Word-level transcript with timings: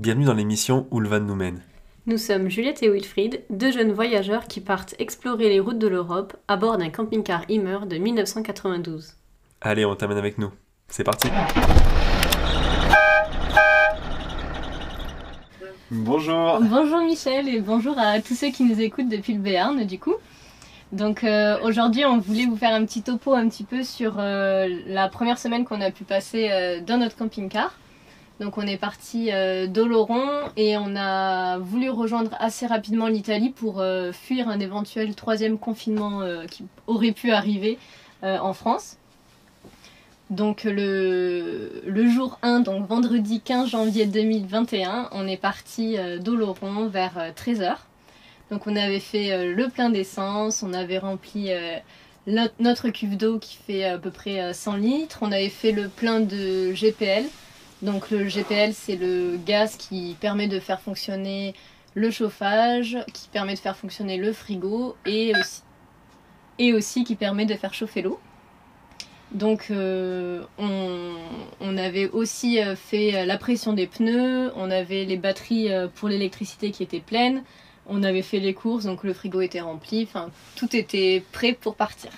Bienvenue 0.00 0.24
dans 0.24 0.32
l'émission 0.32 0.86
Où 0.90 0.98
le 0.98 1.10
van 1.10 1.20
nous 1.20 1.34
mène. 1.34 1.60
Nous 2.06 2.16
sommes 2.16 2.48
Juliette 2.48 2.82
et 2.82 2.88
Wilfried, 2.88 3.42
deux 3.50 3.70
jeunes 3.70 3.92
voyageurs 3.92 4.46
qui 4.46 4.62
partent 4.62 4.94
explorer 4.98 5.50
les 5.50 5.60
routes 5.60 5.78
de 5.78 5.88
l'Europe 5.88 6.38
à 6.48 6.56
bord 6.56 6.78
d'un 6.78 6.88
camping-car 6.88 7.42
Immer 7.50 7.80
de 7.86 7.98
1992. 7.98 9.12
Allez, 9.60 9.84
on 9.84 9.94
t'amène 9.94 10.16
avec 10.16 10.38
nous. 10.38 10.50
C'est 10.88 11.04
parti. 11.04 11.28
Bonjour. 15.90 16.60
Bonjour 16.62 17.02
Michel 17.02 17.46
et 17.50 17.60
bonjour 17.60 17.98
à 17.98 18.22
tous 18.22 18.34
ceux 18.34 18.48
qui 18.48 18.64
nous 18.64 18.80
écoutent 18.80 19.10
depuis 19.10 19.34
le 19.34 19.40
Béarn 19.40 19.84
du 19.84 19.98
coup. 19.98 20.14
Donc 20.92 21.24
euh, 21.24 21.58
aujourd'hui 21.62 22.06
on 22.06 22.16
voulait 22.16 22.46
vous 22.46 22.56
faire 22.56 22.72
un 22.72 22.86
petit 22.86 23.02
topo 23.02 23.34
un 23.34 23.46
petit 23.50 23.64
peu 23.64 23.82
sur 23.82 24.14
euh, 24.18 24.66
la 24.86 25.10
première 25.10 25.36
semaine 25.36 25.66
qu'on 25.66 25.82
a 25.82 25.90
pu 25.90 26.04
passer 26.04 26.48
euh, 26.50 26.80
dans 26.80 26.96
notre 26.96 27.18
camping-car. 27.18 27.74
Donc 28.40 28.56
on 28.56 28.62
est 28.62 28.78
parti 28.78 29.30
d'Oloron 29.68 30.26
et 30.56 30.78
on 30.78 30.96
a 30.96 31.58
voulu 31.58 31.90
rejoindre 31.90 32.34
assez 32.40 32.66
rapidement 32.66 33.06
l'Italie 33.06 33.50
pour 33.50 33.84
fuir 34.12 34.48
un 34.48 34.58
éventuel 34.60 35.14
troisième 35.14 35.58
confinement 35.58 36.22
qui 36.50 36.64
aurait 36.86 37.12
pu 37.12 37.32
arriver 37.32 37.78
en 38.22 38.54
France. 38.54 38.96
Donc 40.30 40.64
le, 40.64 41.82
jour 42.08 42.38
1, 42.40 42.60
donc 42.60 42.88
vendredi 42.88 43.42
15 43.42 43.68
janvier 43.68 44.06
2021, 44.06 45.10
on 45.12 45.28
est 45.28 45.36
parti 45.36 45.98
d'Oloron 46.20 46.86
vers 46.86 47.32
13h. 47.36 47.76
Donc 48.50 48.66
on 48.66 48.74
avait 48.74 49.00
fait 49.00 49.32
euh, 49.32 49.54
le 49.54 49.68
plein 49.68 49.90
d'essence, 49.90 50.62
on 50.62 50.72
avait 50.72 50.98
rempli 50.98 51.52
euh, 51.52 51.76
notre, 52.58 52.88
cuve 52.90 53.16
d'eau 53.16 53.38
qui 53.38 53.56
fait 53.56 53.84
à 53.84 53.96
peu 53.96 54.10
près 54.10 54.52
100 54.52 54.74
euh, 54.74 54.78
litres, 54.78 55.18
on 55.22 55.30
avait 55.30 55.48
fait 55.48 55.72
le 55.72 55.88
plein 55.88 56.20
de 56.20 56.72
GPL. 56.72 57.24
Donc 57.82 58.10
le 58.10 58.28
GPL 58.28 58.74
c'est 58.74 58.96
le 58.96 59.38
gaz 59.44 59.76
qui 59.76 60.16
permet 60.20 60.48
de 60.48 60.60
faire 60.60 60.80
fonctionner 60.80 61.54
le 61.94 62.10
chauffage, 62.10 62.98
qui 63.12 63.28
permet 63.28 63.54
de 63.54 63.58
faire 63.58 63.76
fonctionner 63.76 64.16
le 64.16 64.32
frigo 64.32 64.96
et 65.06 65.32
aussi, 66.72 67.04
qui 67.04 67.16
permet 67.16 67.46
de 67.46 67.54
faire 67.54 67.74
chauffer 67.74 68.02
l'eau. 68.02 68.20
Donc 69.32 69.68
on, 69.70 70.40
on, 71.60 71.76
avait 71.76 72.08
aussi 72.10 72.58
fait 72.76 73.24
la 73.24 73.38
pression 73.38 73.72
des 73.72 73.86
pneus, 73.86 74.52
on 74.56 74.70
avait 74.70 75.04
les 75.04 75.16
batteries 75.16 75.68
pour 75.94 76.08
l'électricité 76.08 76.70
qui 76.70 76.82
étaient 76.82 77.00
pleines, 77.00 77.42
on 77.86 78.02
avait 78.02 78.22
fait 78.22 78.40
les 78.40 78.54
courses, 78.54 78.84
donc 78.84 79.04
le 79.04 79.12
frigo 79.12 79.40
était 79.40 79.60
rempli, 79.60 80.04
enfin 80.04 80.30
tout 80.56 80.74
était 80.76 81.22
prêt 81.32 81.52
pour 81.52 81.74
partir. 81.74 82.10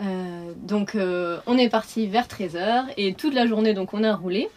Euh, 0.00 0.52
donc 0.56 0.94
euh, 0.94 1.40
on 1.46 1.58
est 1.58 1.68
parti 1.68 2.06
vers 2.06 2.26
13h 2.26 2.84
et 2.96 3.14
toute 3.14 3.34
la 3.34 3.46
journée 3.46 3.74
donc 3.74 3.94
on 3.94 4.04
a 4.04 4.14
roulé. 4.14 4.48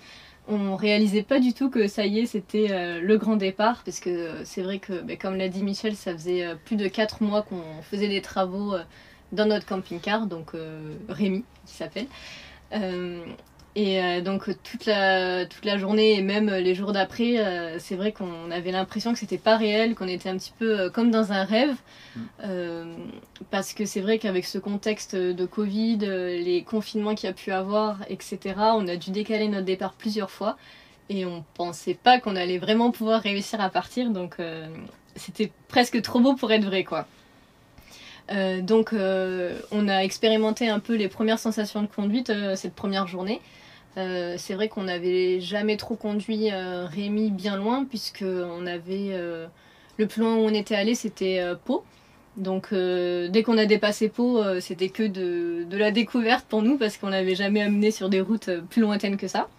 On 0.48 0.76
réalisait 0.76 1.24
pas 1.24 1.40
du 1.40 1.54
tout 1.54 1.70
que 1.70 1.88
ça 1.88 2.06
y 2.06 2.20
est 2.20 2.26
c'était 2.26 2.68
euh, 2.72 3.00
le 3.02 3.18
grand 3.18 3.36
départ 3.36 3.82
parce 3.84 4.00
que 4.00 4.44
c'est 4.44 4.62
vrai 4.62 4.80
que 4.80 5.02
ben, 5.02 5.18
comme 5.18 5.36
l'a 5.36 5.50
dit 5.50 5.64
Michel 5.64 5.96
ça 5.96 6.14
faisait 6.14 6.56
plus 6.66 6.76
de 6.76 6.88
4 6.88 7.24
mois 7.24 7.42
qu'on 7.44 7.82
faisait 7.82 8.08
des 8.08 8.22
travaux 8.22 8.76
dans 9.32 9.46
notre 9.46 9.66
camping-car 9.66 10.28
donc 10.28 10.52
Rémi 11.10 11.44
qui 11.66 11.74
s'appelle. 11.74 12.08
Et 13.76 14.02
euh, 14.04 14.22
donc 14.22 14.50
toute 14.64 14.86
la, 14.86 15.46
toute 15.46 15.64
la 15.64 15.78
journée 15.78 16.18
et 16.18 16.22
même 16.22 16.50
les 16.50 16.76
jours 16.76 16.92
d'après, 16.92 17.38
euh, 17.38 17.80
c'est 17.80 17.96
vrai 17.96 18.12
qu'on 18.12 18.52
avait 18.52 18.72
l'impression 18.72 19.14
que 19.14 19.20
c'était 19.20 19.38
pas 19.38 19.56
réel, 19.56 19.96
qu'on 19.96 20.10
était 20.10 20.28
un 20.28 20.38
petit 20.38 20.52
peu 20.60 20.78
euh, 20.78 20.90
comme 20.90 21.10
dans 21.10 21.32
un 21.32 21.44
rêve. 21.44 21.76
Mm. 22.18 22.96
parce 23.52 23.74
que 23.74 23.86
c'est 23.86 24.02
vrai 24.02 24.20
qu'avec 24.20 24.46
ce 24.46 24.58
contexte 24.58 25.16
de 25.16 25.46
Covid, 25.46 26.00
les 26.00 26.62
confinements 26.68 27.16
qu'il 27.16 27.28
y 27.28 27.30
a 27.30 27.34
pu 27.34 27.54
avoir, 27.54 28.00
etc., 28.10 28.40
on 28.58 28.86
a 28.90 28.98
dû 28.98 29.12
décaler 29.12 29.48
notre 29.48 29.66
départ 29.66 29.94
plusieurs 29.94 30.30
fois. 30.30 30.58
Et 31.10 31.26
on 31.26 31.46
pensait 31.54 31.94
pas 31.94 32.20
qu'on 32.20 32.36
allait 32.36 32.58
vraiment 32.58 32.92
pouvoir 32.92 33.22
réussir 33.22 33.62
à 33.62 33.70
partir. 33.70 34.10
Donc 34.10 34.36
c'était 35.16 35.54
presque 35.70 36.02
trop 36.02 36.20
beau 36.20 36.36
pour 36.36 36.52
être 36.52 36.66
vrai, 36.66 36.84
quoi. 36.84 37.08
donc 38.62 38.94
on 38.94 39.88
a 39.88 40.04
expérimenté 40.04 40.68
un 40.68 40.80
peu 40.80 40.96
les 40.96 41.08
premières 41.08 41.40
sensations 41.40 41.82
de 41.82 41.88
conduite 41.88 42.32
cette 42.56 42.76
première 42.76 43.08
journée. 43.08 43.40
Euh, 43.98 44.36
c'est 44.38 44.54
vrai 44.54 44.70
qu'on 44.70 44.84
n'avait 44.84 45.42
jamais 45.42 45.76
trop 45.78 45.96
conduit 45.96 46.50
euh, 46.52 46.86
Rémi 46.86 47.30
bien 47.30 47.58
loin, 47.58 47.86
puisque 47.86 48.24
on 48.24 48.66
avait 48.66 49.10
euh, 49.12 49.48
le 49.98 50.08
plus 50.08 50.22
loin 50.22 50.36
où 50.36 50.40
on 50.40 50.54
était 50.54 50.76
allé, 50.76 50.96
c'était 50.96 51.42
Pau. 51.66 51.84
Donc 52.38 52.74
dès 52.74 53.44
qu'on 53.44 53.58
a 53.58 53.66
dépassé 53.66 54.08
Pau, 54.08 54.42
c'était 54.62 54.88
que 54.88 55.04
de, 55.04 55.66
de, 55.70 55.78
la 55.78 55.92
découverte 55.92 56.46
pour 56.48 56.62
nous, 56.62 56.78
parce 56.78 56.98
qu'on 56.98 57.10
n'avait 57.10 57.36
jamais 57.36 57.62
amené 57.62 57.92
sur 57.92 58.08
des 58.08 58.22
routes 58.22 58.50
plus 58.70 58.82
lointaines 58.82 59.18
que 59.18 59.28
ça. 59.28 59.50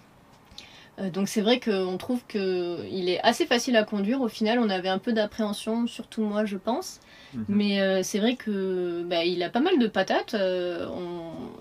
donc 1.13 1.29
c'est 1.29 1.43
vrai 1.43 1.61
qu'on 1.61 1.99
trouve 1.99 2.25
qu'il 2.27 3.09
est 3.11 3.21
assez 3.23 3.45
facile 3.45 3.77
à 3.77 3.85
conduire. 3.85 4.23
Au 4.23 4.29
final, 4.29 4.59
on 4.59 4.71
avait 4.71 4.89
un 4.89 4.99
peu 4.99 5.13
d'appréhension, 5.13 5.87
surtout 5.87 6.23
moi, 6.23 6.47
je 6.47 6.57
pense. 6.57 7.01
Mhm. 7.35 7.45
Mais 7.49 7.81
euh, 7.81 8.03
c'est 8.03 8.19
vrai 8.19 8.37
que 8.37 9.03
bah, 9.05 9.25
il 9.25 9.43
a 9.43 9.49
pas 9.49 9.61
mal 9.61 9.79
de 9.79 9.87
patates. 9.87 10.35
Euh, 10.35 10.87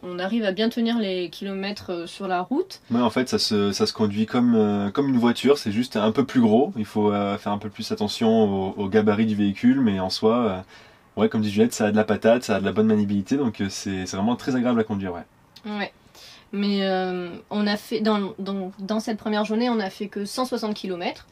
on, 0.03 0.19
arrive 0.19 0.43
à 0.43 0.51
bien 0.51 0.69
tenir 0.69 0.99
les 0.99 1.29
kilomètres 1.29 1.91
euh, 1.91 2.07
sur 2.07 2.27
la 2.27 2.41
route. 2.41 2.81
Ouais, 2.91 3.01
en 3.01 3.09
fait, 3.09 3.27
ça 3.27 3.39
se, 3.39 3.71
ça 3.71 3.87
se 3.87 3.93
conduit 3.93 4.25
comme, 4.25 4.91
comme 4.93 5.09
une 5.09 5.17
voiture. 5.17 5.57
C'est 5.57 5.71
juste 5.71 5.95
un 5.95 6.11
peu 6.11 6.25
plus 6.25 6.41
gros. 6.41 6.73
Il 6.77 6.85
faut 6.85 7.11
faire 7.11 7.51
un 7.51 7.57
peu 7.57 7.69
plus 7.69 7.91
attention 7.91 8.77
au, 8.77 8.87
gabarit 8.87 9.25
du 9.25 9.35
véhicule. 9.35 9.81
Mais 9.81 9.99
en 9.99 10.09
soi, 10.09 10.63
ouais, 11.17 11.29
comme 11.29 11.41
dit 11.41 11.49
Juliette, 11.49 11.73
ça 11.73 11.87
a 11.87 11.91
de 11.91 11.95
la 11.95 12.03
patate, 12.03 12.43
ça 12.43 12.57
a 12.57 12.59
de 12.59 12.65
la 12.65 12.71
bonne 12.71 12.87
maniabilité. 12.87 13.37
Donc 13.37 13.63
c'est 13.69 14.03
vraiment 14.05 14.35
très 14.35 14.55
agréable 14.55 14.79
à 14.79 14.83
conduire. 14.83 15.13
Ouais. 15.13 15.71
ouais. 15.79 15.91
Mais 16.51 16.87
on 17.49 17.65
a 17.65 17.77
fait, 17.77 18.01
dans, 18.01 18.33
dans, 18.37 18.71
dans, 18.79 18.99
cette 18.99 19.17
première 19.17 19.45
journée, 19.45 19.69
on 19.69 19.79
a 19.79 19.89
fait 19.89 20.07
que 20.07 20.25
160 20.25 20.75
km 20.75 21.25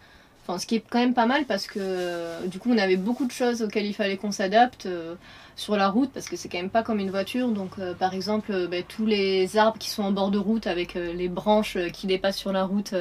ce 0.58 0.66
qui 0.66 0.76
est 0.76 0.84
quand 0.90 1.00
même 1.00 1.14
pas 1.14 1.26
mal 1.26 1.46
parce 1.46 1.68
que 1.68 2.46
du 2.48 2.60
coup 2.60 2.72
on 2.72 2.78
avait 2.78 2.98
beaucoup 2.98 3.26
de 3.26 3.32
choses 3.32 3.62
auxquelles 3.62 3.86
il 3.86 3.94
fallait 3.94 4.18
qu'on 4.18 4.32
s'adapte 4.32 4.86
euh, 4.86 5.16
sur 5.56 5.76
la 5.76 5.90
route 5.90 6.10
parce 6.14 6.28
que 6.28 6.36
c'est 6.36 6.50
quand 6.50 6.58
même 6.58 6.70
pas 6.70 6.84
comme 6.84 7.00
une 7.00 7.12
voiture. 7.12 7.50
Donc 7.50 7.72
euh, 7.80 7.94
par 7.94 8.14
exemple 8.14 8.52
euh, 8.52 8.68
ben, 8.68 8.84
tous 8.88 9.06
les 9.06 9.58
arbres 9.58 9.78
qui 9.78 9.90
sont 9.90 10.04
en 10.04 10.12
bord 10.12 10.32
de 10.32 10.38
route 10.38 10.68
avec 10.68 10.96
les 10.96 11.28
branches 11.28 11.78
qui 11.94 12.08
dépassent 12.08 12.38
sur 12.38 12.52
la 12.52 12.64
route, 12.64 12.96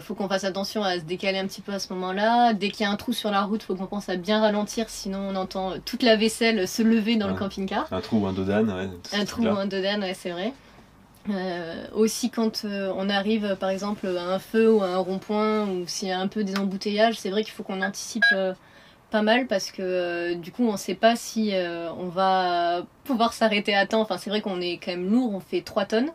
faut 0.00 0.14
qu'on 0.14 0.28
fasse 0.28 0.44
attention 0.44 0.82
à 0.82 0.98
se 0.98 1.04
décaler 1.04 1.38
un 1.38 1.46
petit 1.46 1.60
peu 1.60 1.72
à 1.72 1.78
ce 1.78 1.92
moment-là. 1.92 2.54
Dès 2.54 2.70
qu'il 2.70 2.86
y 2.86 2.88
a 2.88 2.90
un 2.90 2.96
trou 2.96 3.12
sur 3.12 3.30
la 3.30 3.42
route, 3.42 3.62
faut 3.62 3.74
qu'on 3.74 3.86
pense 3.86 4.08
à 4.08 4.16
bien 4.16 4.40
ralentir, 4.40 4.88
sinon 4.88 5.18
on 5.30 5.36
entend 5.36 5.74
toute 5.84 6.02
la 6.02 6.16
vaisselle 6.16 6.66
se 6.66 6.82
lever 6.82 7.16
dans 7.16 7.28
le 7.28 7.34
camping-car. 7.34 7.86
Un 7.92 8.00
trou 8.00 8.20
ou 8.20 8.26
un 8.26 8.32
dodane, 8.32 8.70
ouais. 8.70 9.18
Un 9.18 9.24
trou 9.26 9.42
ou 9.42 9.48
un 9.48 9.66
dodane, 9.66 10.00
ouais, 10.00 10.14
c'est 10.14 10.30
vrai. 10.30 10.54
Euh, 11.30 11.86
aussi 11.94 12.30
quand 12.30 12.66
euh, 12.66 12.92
on 12.94 13.08
arrive 13.08 13.56
par 13.58 13.70
exemple 13.70 14.06
à 14.06 14.34
un 14.34 14.38
feu 14.38 14.70
ou 14.70 14.82
à 14.82 14.88
un 14.88 14.98
rond-point 14.98 15.66
ou 15.66 15.84
s'il 15.86 16.08
y 16.08 16.10
a 16.10 16.20
un 16.20 16.28
peu 16.28 16.44
des 16.44 16.58
embouteillages, 16.58 17.18
c'est 17.18 17.30
vrai 17.30 17.44
qu'il 17.44 17.52
faut 17.52 17.62
qu'on 17.62 17.80
anticipe 17.80 18.24
euh, 18.34 18.52
pas 19.10 19.22
mal 19.22 19.46
parce 19.46 19.70
que 19.70 20.34
du 20.34 20.52
coup 20.52 20.66
on 20.68 20.76
sait 20.76 20.94
pas 20.94 21.16
si 21.16 21.52
on 21.98 22.08
va 22.08 22.84
pouvoir 23.04 23.32
s'arrêter 23.32 23.74
à 23.74 23.86
temps. 23.86 24.02
Enfin 24.02 24.18
c'est 24.18 24.28
vrai 24.28 24.42
qu'on 24.42 24.60
est 24.60 24.78
quand 24.84 24.90
même 24.90 25.10
lourd, 25.10 25.32
on 25.34 25.40
fait 25.40 25.62
3 25.62 25.86
tonnes 25.86 26.10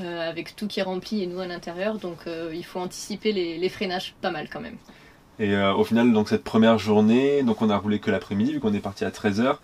avec 0.00 0.54
tout 0.54 0.68
qui 0.68 0.78
est 0.78 0.84
rempli 0.84 1.24
et 1.24 1.26
nous 1.26 1.40
à 1.40 1.46
l'intérieur 1.46 1.98
donc 1.98 2.18
il 2.52 2.64
faut 2.64 2.78
anticiper 2.78 3.32
les, 3.32 3.58
les, 3.58 3.68
freinages 3.68 4.14
pas 4.20 4.30
mal 4.30 4.48
quand 4.48 4.60
même. 4.60 4.76
Et 5.40 5.56
au 5.58 5.82
final 5.82 6.12
donc 6.12 6.28
cette 6.28 6.44
première 6.44 6.78
journée, 6.78 7.42
donc 7.42 7.60
on 7.60 7.70
a 7.70 7.76
roulé 7.76 7.98
que 7.98 8.12
l'après-midi 8.12 8.52
vu 8.52 8.60
qu'on 8.60 8.72
est 8.72 8.80
parti 8.80 9.04
à 9.04 9.10
13h. 9.10 9.56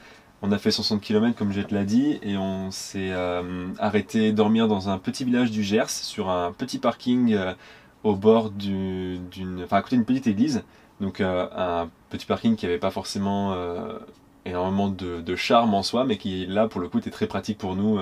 On 0.47 0.53
a 0.53 0.59
fait 0.59 0.71
60 0.71 1.01
km 1.01 1.35
comme 1.39 1.53
je 1.53 1.63
te 1.63 1.75
l'ai 1.75 1.87
dit 1.87 2.19
et 2.21 2.37
on 2.37 2.71
s'est 2.71 3.13
euh, 3.13 3.69
arrêté 3.79 4.31
dormir 4.31 4.69
dans 4.69 4.91
un 4.91 4.99
petit 4.99 5.25
village 5.25 5.51
du 5.51 5.63
Gers 5.63 5.89
sur 5.89 6.29
un 6.29 6.53
petit 6.53 6.79
parking 6.79 7.33
euh, 7.33 7.55
au 8.03 8.15
bord 8.15 8.51
d'une, 8.51 9.23
enfin 9.65 9.79
à 9.79 9.83
côté 9.83 9.97
d'une 9.97 10.05
petite 10.05 10.27
église. 10.27 10.63
Donc 11.01 11.23
euh, 11.23 11.49
un 11.57 11.89
petit 12.11 12.27
parking 12.27 12.57
qui 12.57 12.67
n'avait 12.67 12.77
pas 12.77 12.91
forcément 12.91 13.57
énormément 14.45 14.91
de, 14.91 15.35
charme 15.35 15.73
en 15.73 15.83
soi, 15.83 16.05
mais 16.05 16.19
qui 16.19 16.45
là 16.45 16.69
pour 16.69 16.83
le 16.83 16.91
coup 16.91 16.99
était 16.99 17.11
très 17.11 17.27
pratique 17.27 17.57
pour 17.57 17.75
nous. 17.75 17.99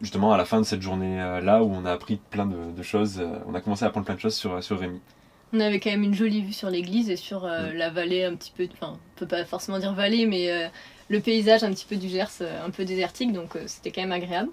justement 0.00 0.32
à 0.32 0.38
la 0.38 0.46
fin 0.46 0.58
de 0.58 0.64
cette 0.64 0.80
journée 0.80 1.18
là 1.42 1.62
où 1.62 1.70
on 1.70 1.84
a 1.84 1.92
appris 1.92 2.18
plein 2.30 2.46
de, 2.46 2.82
choses, 2.82 3.22
on 3.46 3.54
a 3.54 3.60
commencé 3.60 3.84
à 3.84 3.88
apprendre 3.88 4.06
plein 4.06 4.14
de 4.14 4.20
choses 4.20 4.36
sur, 4.36 4.64
sur 4.64 4.78
Rémi. 4.78 5.02
On 5.54 5.60
avait 5.60 5.80
quand 5.80 5.90
même 5.90 6.02
une 6.02 6.14
jolie 6.14 6.40
vue 6.40 6.54
sur 6.54 6.70
l'église 6.70 7.10
et 7.10 7.16
sur 7.16 7.44
euh, 7.44 7.72
la 7.74 7.90
vallée 7.90 8.24
un 8.24 8.34
petit 8.34 8.52
peu, 8.56 8.66
enfin, 8.72 8.94
on 8.94 9.18
peut 9.18 9.26
pas 9.26 9.44
forcément 9.44 9.78
dire 9.78 9.92
vallée, 9.92 10.24
mais 10.24 10.50
euh, 10.50 10.68
le 11.08 11.20
paysage 11.20 11.62
un 11.62 11.70
petit 11.72 11.84
peu 11.84 11.96
du 11.96 12.08
Gers, 12.08 12.40
euh, 12.40 12.64
un 12.64 12.70
peu 12.70 12.86
désertique, 12.86 13.32
donc 13.32 13.58
c'était 13.66 13.90
quand 13.90 14.00
même 14.00 14.12
agréable. 14.12 14.48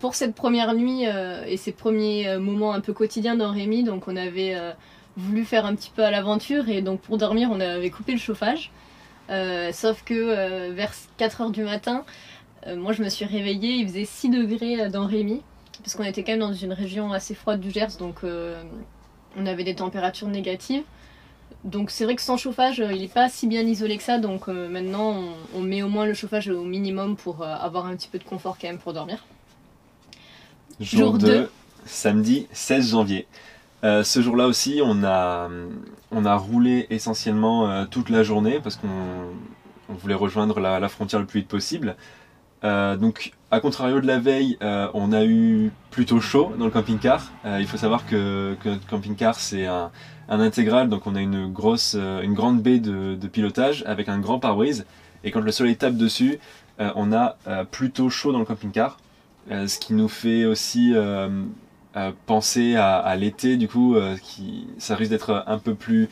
pour 0.00 0.14
cette 0.14 0.34
première 0.34 0.74
nuit 0.74 1.04
et 1.46 1.56
ces 1.56 1.72
premiers 1.72 2.38
moments 2.38 2.72
un 2.72 2.80
peu 2.80 2.92
quotidiens 2.92 3.34
dans 3.34 3.50
Rémi, 3.50 3.82
donc 3.82 4.06
on 4.06 4.16
avait 4.16 4.56
voulu 5.16 5.44
faire 5.44 5.66
un 5.66 5.74
petit 5.74 5.90
peu 5.94 6.04
à 6.04 6.10
l'aventure 6.10 6.68
et 6.68 6.82
donc 6.82 7.00
pour 7.00 7.18
dormir 7.18 7.50
on 7.50 7.58
avait 7.58 7.90
coupé 7.90 8.12
le 8.12 8.18
chauffage. 8.18 8.70
sauf 9.72 10.04
que 10.04 10.70
vers 10.70 10.92
4h 11.18 11.50
du 11.50 11.64
matin, 11.64 12.04
moi 12.76 12.92
je 12.92 13.02
me 13.02 13.08
suis 13.08 13.24
réveillée, 13.24 13.74
il 13.74 13.88
faisait 13.88 14.04
6 14.04 14.30
degrés 14.30 14.88
dans 14.88 15.06
Rémi, 15.06 15.42
parce 15.82 15.96
qu'on 15.96 16.04
était 16.04 16.22
quand 16.22 16.32
même 16.32 16.40
dans 16.40 16.52
une 16.52 16.72
région 16.72 17.12
assez 17.12 17.34
froide 17.34 17.60
du 17.60 17.70
Gers, 17.72 17.96
donc 17.98 18.20
on 19.36 19.46
avait 19.46 19.64
des 19.64 19.74
températures 19.74 20.28
négatives. 20.28 20.82
Donc 21.64 21.90
c'est 21.90 22.04
vrai 22.04 22.16
que 22.16 22.22
sans 22.22 22.36
chauffage, 22.36 22.80
euh, 22.80 22.92
il 22.92 23.02
n'est 23.02 23.08
pas 23.08 23.28
si 23.28 23.46
bien 23.46 23.62
isolé 23.62 23.96
que 23.96 24.02
ça. 24.02 24.18
Donc 24.18 24.48
euh, 24.48 24.68
maintenant, 24.68 25.22
on, 25.54 25.60
met 25.60 25.82
au 25.82 25.88
moins 25.88 26.06
le 26.06 26.14
chauffage 26.14 26.48
au 26.48 26.64
minimum 26.64 27.16
pour 27.16 27.42
euh, 27.42 27.54
avoir 27.54 27.86
un 27.86 27.94
petit 27.94 28.08
peu 28.08 28.18
de 28.18 28.24
confort 28.24 28.56
quand 28.60 28.66
même 28.66 28.78
pour 28.78 28.92
dormir. 28.92 29.24
Jour, 30.80 31.18
2. 31.18 31.50
samedi 31.84 32.48
16 32.52 32.90
janvier. 32.90 33.26
Euh, 33.84 34.02
ce 34.02 34.20
jour-là 34.20 34.46
aussi, 34.46 34.80
on 34.82 35.04
a, 35.04 35.48
on 36.10 36.24
a 36.24 36.36
roulé 36.36 36.86
essentiellement 36.90 37.86
toute 37.86 38.10
la 38.10 38.22
journée 38.22 38.60
parce 38.60 38.76
qu'on 38.76 38.88
on 39.88 39.94
voulait 39.94 40.14
rejoindre 40.14 40.60
la, 40.60 40.80
la 40.80 40.88
frontière 40.88 41.20
le 41.20 41.26
plus 41.26 41.40
vite 41.40 41.48
possible. 41.48 41.96
Donc, 42.62 43.32
à 43.52 43.60
contrario 43.60 44.00
de 44.00 44.06
la 44.06 44.18
veille, 44.18 44.56
euh, 44.62 44.88
on 44.94 45.12
a 45.12 45.26
eu 45.26 45.72
plutôt 45.90 46.20
chaud 46.20 46.54
dans 46.58 46.64
le 46.64 46.70
camping-car. 46.70 47.30
Euh, 47.44 47.58
il 47.60 47.66
faut 47.66 47.76
savoir 47.76 48.06
que, 48.06 48.56
notre 48.64 48.86
camping-car, 48.86 49.34
c'est 49.34 49.66
un, 49.66 49.90
intégral, 50.30 50.88
donc 50.88 51.06
on 51.06 51.14
a 51.14 51.20
une 51.20 51.52
grosse, 51.52 51.94
euh, 51.98 52.22
une 52.22 52.32
grande 52.32 52.62
baie 52.62 52.78
de, 52.78 53.14
pilotage 53.28 53.84
avec 53.86 54.08
un 54.08 54.18
grand 54.18 54.38
pare-brise. 54.38 54.86
Et 55.22 55.30
quand 55.30 55.42
le 55.42 55.52
soleil 55.52 55.76
tape 55.76 55.96
dessus, 55.96 56.40
on 56.96 57.12
a 57.12 57.36
plutôt 57.70 58.10
chaud 58.10 58.32
dans 58.32 58.40
le 58.40 58.44
camping-car. 58.44 58.98
Ce 59.50 59.78
qui 59.78 59.94
nous 59.94 60.08
fait 60.08 60.46
aussi 60.46 60.94
penser 62.26 62.74
à, 62.74 63.14
l'été, 63.14 63.56
du 63.56 63.68
coup, 63.68 63.94
qui, 64.20 64.66
ça 64.78 64.96
risque 64.96 65.12
d'être 65.12 65.44
un 65.46 65.58
peu 65.58 65.76
plus 65.76 66.08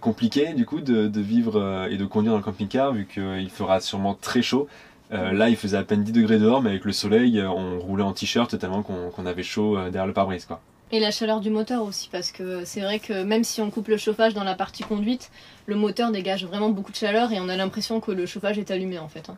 compliqué, 0.00 0.52
du 0.52 0.66
coup, 0.66 0.80
de, 0.80 1.20
vivre 1.20 1.88
et 1.90 1.96
de 1.96 2.04
conduire 2.04 2.34
dans 2.34 2.38
le 2.38 2.44
camping-car, 2.44 2.92
vu 2.92 3.08
qu'il 3.12 3.50
fera 3.50 3.80
sûrement 3.80 4.14
très 4.14 4.42
chaud. 4.42 4.68
Euh, 5.12 5.32
là, 5.32 5.48
il 5.48 5.56
faisait 5.56 5.76
à 5.76 5.84
peine 5.84 6.02
10 6.04 6.12
degrés 6.12 6.38
dehors, 6.38 6.60
mais 6.62 6.70
avec 6.70 6.84
le 6.84 6.92
soleil, 6.92 7.38
euh, 7.40 7.48
on 7.48 7.78
roulait 7.78 8.02
en 8.02 8.12
t-shirt 8.12 8.58
tellement 8.58 8.82
qu'on 8.82 9.26
avait 9.26 9.42
chaud 9.42 9.76
euh, 9.76 9.84
derrière 9.84 10.06
le 10.06 10.12
pare-brise, 10.12 10.44
quoi. 10.44 10.60
Et 10.90 11.00
la 11.00 11.10
chaleur 11.10 11.40
du 11.40 11.50
moteur 11.50 11.82
aussi, 11.82 12.08
parce 12.10 12.32
que 12.32 12.64
c'est 12.64 12.80
vrai 12.80 12.98
que 12.98 13.22
même 13.22 13.44
si 13.44 13.60
on 13.60 13.70
coupe 13.70 13.88
le 13.88 13.98
chauffage 13.98 14.32
dans 14.32 14.44
la 14.44 14.54
partie 14.54 14.82
conduite, 14.82 15.30
le 15.66 15.76
moteur 15.76 16.10
dégage 16.12 16.46
vraiment 16.46 16.70
beaucoup 16.70 16.92
de 16.92 16.96
chaleur 16.96 17.30
et 17.30 17.40
on 17.40 17.48
a 17.50 17.56
l'impression 17.56 18.00
que 18.00 18.10
le 18.10 18.24
chauffage 18.24 18.58
est 18.58 18.70
allumé 18.70 18.98
en 18.98 19.08
fait. 19.08 19.28
hein. 19.28 19.36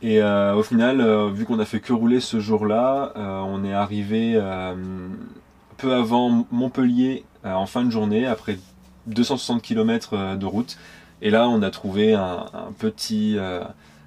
Et 0.00 0.22
euh, 0.22 0.54
au 0.54 0.62
final, 0.62 1.00
euh, 1.00 1.28
vu 1.30 1.44
qu'on 1.44 1.58
a 1.58 1.64
fait 1.64 1.80
que 1.80 1.92
rouler 1.92 2.20
ce 2.20 2.38
jour-là, 2.38 3.12
euh, 3.16 3.40
on 3.40 3.64
est 3.64 3.72
arrivé 3.72 4.40
peu 5.76 5.92
avant 5.92 6.46
Montpellier 6.52 7.24
en 7.42 7.66
fin 7.66 7.82
de 7.84 7.90
journée, 7.90 8.24
après 8.26 8.58
260 9.06 9.60
km 9.60 10.36
de 10.36 10.46
route. 10.46 10.78
Et 11.20 11.30
là, 11.30 11.48
on 11.48 11.62
a 11.62 11.70
trouvé 11.70 12.14
un, 12.14 12.46
un 12.54 12.72
petit, 12.78 13.36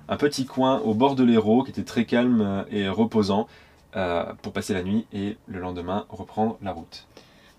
un 0.09 0.18
petit 0.18 0.45
coin 0.45 0.80
au 0.80 0.94
bord 0.94 1.15
de 1.15 1.24
l'Hérault 1.24 1.63
qui 1.63 1.71
était 1.71 1.83
très 1.83 2.06
calme 2.06 2.42
euh, 2.42 2.63
et 2.71 2.88
reposant 2.88 3.48
euh, 3.95 4.24
pour 4.42 4.54
passer 4.54 4.74
la 4.74 4.83
nuit 4.83 5.06
et 5.13 5.38
le 5.48 5.59
lendemain 5.59 6.06
reprendre 6.09 6.57
la 6.62 6.71
route. 6.71 7.06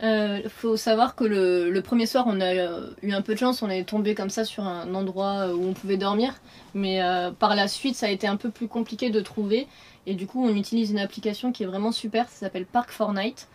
Euh, 0.03 0.41
faut 0.49 0.77
savoir 0.77 1.17
que 1.17 1.25
le, 1.25 1.81
premier 1.81 2.07
soir, 2.07 2.25
on 2.29 2.41
a 2.41 2.55
eu 3.03 3.13
un 3.13 3.23
peu 3.23 3.35
de 3.35 3.39
chance, 3.39 3.63
on 3.63 3.69
est 3.69 3.83
tombé 3.83 4.15
comme 4.15 4.31
ça 4.31 4.45
sur 4.45 4.63
un 4.63 4.95
endroit 4.95 5.53
où 5.55 5.67
on 5.67 5.73
pouvait 5.73 5.97
dormir, 5.97 6.35
mais 6.73 7.01
par 7.41 7.57
la 7.57 7.67
suite, 7.67 7.97
ça 7.97 8.07
a 8.07 8.11
été 8.11 8.29
un 8.29 8.37
peu 8.37 8.51
plus 8.51 8.69
compliqué 8.69 9.11
de 9.11 9.21
trouver, 9.21 9.67
et 10.07 10.15
du 10.15 10.29
coup, 10.29 10.47
on 10.47 10.55
utilise 10.55 10.93
une 10.93 11.01
application 11.01 11.51
qui 11.51 11.65
est 11.65 11.67
vraiment 11.67 11.91
super, 11.91 12.29
ça 12.29 12.37
s'appelle 12.37 12.65
Park 12.65 12.91
for 12.91 13.13
Night, 13.13 13.49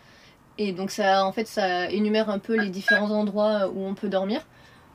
et 0.58 0.72
donc 0.72 0.90
ça, 0.90 1.24
en 1.24 1.32
fait, 1.32 1.46
ça 1.46 1.90
énumère 1.90 2.28
un 2.28 2.38
peu 2.38 2.60
les 2.60 2.68
différents 2.68 3.10
endroits 3.10 3.70
où 3.74 3.82
on 3.82 3.94
peut 3.94 4.10
dormir. 4.10 4.42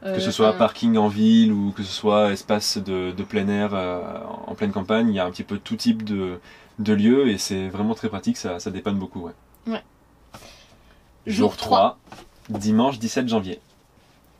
Euh, 0.03 0.15
Que 0.15 0.21
ce 0.21 0.31
soit 0.31 0.49
enfin, 0.49 0.57
parking 0.57 0.97
en 0.97 1.09
ville 1.09 1.51
ou 1.51 1.71
que 1.71 1.83
ce 1.83 1.91
soit 1.91 2.31
espace 2.31 2.77
de, 2.77 3.11
de 3.11 3.23
plein 3.23 3.47
air 3.49 3.71
euh, 3.73 4.01
en 4.47 4.55
pleine 4.55 4.71
campagne, 4.71 5.09
il 5.09 5.15
y 5.15 5.19
a 5.19 5.25
un 5.25 5.31
petit 5.31 5.43
peu 5.43 5.57
tout 5.57 5.75
type 5.75 6.03
de, 6.03 6.39
de 6.79 6.93
lieux 6.93 7.27
et 7.29 7.37
c'est 7.37 7.67
vraiment 7.67 7.95
très 7.95 8.07
pratique, 8.07 8.37
ça, 8.37 8.59
ça 8.59 8.71
dépanne 8.71 8.97
beaucoup. 8.97 9.21
Ouais. 9.21 9.33
Ouais. 9.67 9.83
Jour 11.27 11.51
Jour 11.51 11.57
3, 11.57 11.97
dimanche 12.49 12.97
17 12.99 13.27
janvier. 13.27 13.59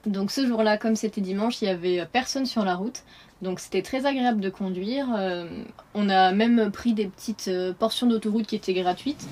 Donc 0.05 0.31
ce 0.31 0.47
jour-là, 0.47 0.77
comme 0.77 0.95
c'était 0.95 1.21
dimanche, 1.21 1.61
il 1.61 1.65
y 1.65 1.69
avait 1.69 1.99
euh, 1.99 2.05
personne 2.09 2.45
sur 2.45 2.63
la 2.63 2.75
route. 2.75 3.03
Donc 3.41 3.59
c'était 3.59 3.81
très 3.81 4.05
agréable 4.05 4.39
de 4.39 4.49
conduire. 4.49 5.07
Euh, 5.17 5.45
on 5.93 6.09
a 6.09 6.31
même 6.31 6.71
pris 6.71 6.93
des 6.93 7.07
petites 7.07 7.49
euh, 7.49 7.73
portions 7.73 8.07
d'autoroute 8.07 8.47
qui 8.47 8.55
étaient 8.55 8.73
gratuites. 8.73 9.27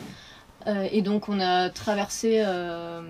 Euh, 0.67 0.87
et 0.91 1.01
donc 1.01 1.29
on 1.29 1.39
a 1.39 1.69
traversé 1.69 2.43
euh, 2.45 3.01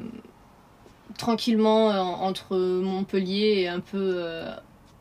tranquillement 1.17 1.91
euh, 1.91 1.99
entre 1.99 2.57
Montpellier 2.57 3.61
et 3.61 3.67
un 3.67 3.79
peu 3.79 4.15
euh, 4.17 4.53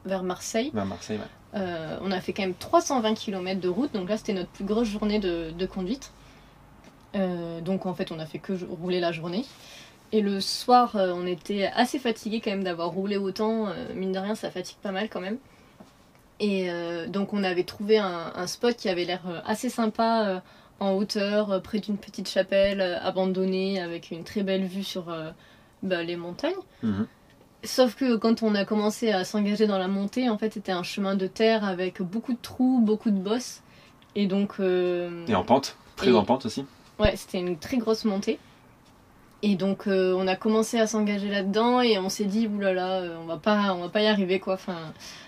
vers 0.05 0.23
Marseille. 0.23 0.73
À 0.77 0.85
Marseille, 0.85 1.19
ouais. 1.19 1.61
Euh, 1.61 1.99
on 2.03 2.11
a 2.11 2.21
fait 2.21 2.33
quand 2.33 2.43
même 2.43 2.55
320 2.55 3.15
km 3.15 3.61
de 3.61 3.69
route, 3.69 3.93
donc 3.95 4.09
là 4.09 4.17
c'était 4.17 4.35
notre 4.35 4.51
plus 4.51 4.65
grosse 4.65 4.89
journée 4.89 5.19
de, 5.19 5.51
de 5.51 5.67
conduite. 5.67 6.13
Donc 7.65 7.87
en 7.87 7.95
fait 7.95 8.13
on 8.13 8.19
a 8.19 8.27
fait 8.27 8.39
que 8.39 8.53
rouler 8.69 9.01
la 9.01 9.11
journée. 9.11 9.47
Et 10.13 10.21
le 10.21 10.39
soir 10.43 10.91
on 10.95 11.27
était 11.27 11.71
assez 11.75 11.99
fatigué 11.99 12.43
quand 12.45 12.51
même 12.51 12.63
d'avoir 12.63 12.91
roulé 12.91 13.17
autant, 13.17 13.69
mine 13.95 14.13
de 14.13 14.19
rien 14.19 14.35
ça 14.35 14.51
fatigue 14.51 14.77
pas 14.83 14.93
mal 14.93 15.09
quand 15.09 15.23
même. 15.23 15.39
Et 16.41 16.71
euh, 16.71 17.07
donc 17.07 17.33
on 17.33 17.43
avait 17.45 17.65
trouvé 17.65 17.99
un, 17.99 18.33
un 18.35 18.47
spot 18.47 18.77
qui 18.77 18.89
avait 18.89 19.05
l'air 19.05 19.23
assez 19.47 19.71
sympa 19.71 20.27
euh, 20.27 20.41
en 20.81 20.93
hauteur, 20.93 21.63
près 21.63 21.79
d'une 21.79 21.97
petite 21.97 22.29
chapelle 22.29 22.81
euh, 22.81 22.99
abandonnée 23.01 23.81
avec 23.81 24.11
une 24.11 24.25
très 24.25 24.43
belle 24.43 24.65
vue 24.65 24.85
sur 24.85 25.15
bah, 25.87 26.03
les 26.03 26.17
montagnes. 26.17 26.53
Mhm. 26.83 27.07
Sauf 27.65 27.95
que 27.97 28.17
quand 28.17 28.43
on 28.43 28.55
a 28.55 28.65
commencé 28.65 29.11
à 29.11 29.25
s'engager 29.25 29.67
dans 29.67 29.79
la 29.79 29.89
montée, 29.89 30.29
en 30.29 30.39
fait, 30.39 30.53
c'était 30.53 30.73
un 30.73 30.83
chemin 30.83 31.15
de 31.17 31.27
terre 31.27 31.65
avec 31.65 32.01
beaucoup 32.03 32.33
de 32.33 32.39
trous, 32.41 32.81
beaucoup 32.81 33.11
de 33.11 33.19
bosses. 33.19 33.63
Et 34.15 34.27
donc, 34.27 34.55
euh, 34.61 35.25
Et 35.27 35.35
en 35.35 35.43
pente, 35.43 35.77
très 35.97 36.11
Et- 36.11 36.13
en 36.13 36.25
pente 36.25 36.47
aussi. 36.47 36.65
ouais, 37.01 37.17
c'était 37.17 37.39
une 37.39 37.59
très 37.59 37.79
grosse 37.79 38.05
montée. 38.05 38.39
Et 39.43 39.55
donc, 39.57 39.87
euh, 39.87 40.15
on 40.17 40.27
a 40.29 40.37
commencé 40.37 40.79
à 40.79 40.87
s'engager 40.87 41.29
là-dedans 41.29 41.81
et 41.81 41.99
on 41.99 42.09
s'est 42.09 42.25
dit, 42.25 42.47
oulala, 42.47 43.01
euh, 43.01 43.17
on 43.21 43.27
va 43.27 43.37
pas, 43.37 43.75
on 43.75 43.81
va 43.83 43.89
pas 43.91 44.01
y 44.03 44.07
arriver 44.07 44.39
quoi. 44.41 44.55
Enfin, 44.55 44.79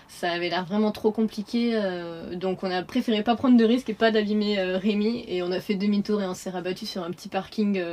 ça 0.07 0.31
avait 0.31 0.49
l'air 0.49 0.65
vraiment 0.65 0.91
trop 0.91 1.11
compliqué. 1.11 1.71
euh, 1.75 2.35
donc, 2.35 2.63
on 2.63 2.71
a 2.71 2.81
préféré 2.83 3.21
pas 3.21 3.35
prendre 3.35 3.57
de 3.57 3.65
risques 3.65 3.89
et 3.89 3.93
pas 3.93 4.11
d'abîmer 4.11 4.59
Rémi. 4.77 5.25
Et 5.27 5.43
on 5.43 5.51
a 5.51 5.59
fait 5.59 5.75
demi-tour 5.75 6.21
et 6.21 6.25
on 6.27 6.33
s'est 6.33 6.49
rabattu 6.49 6.85
sur 6.85 7.03
un 7.03 7.11
petit 7.11 7.29
parking 7.29 7.83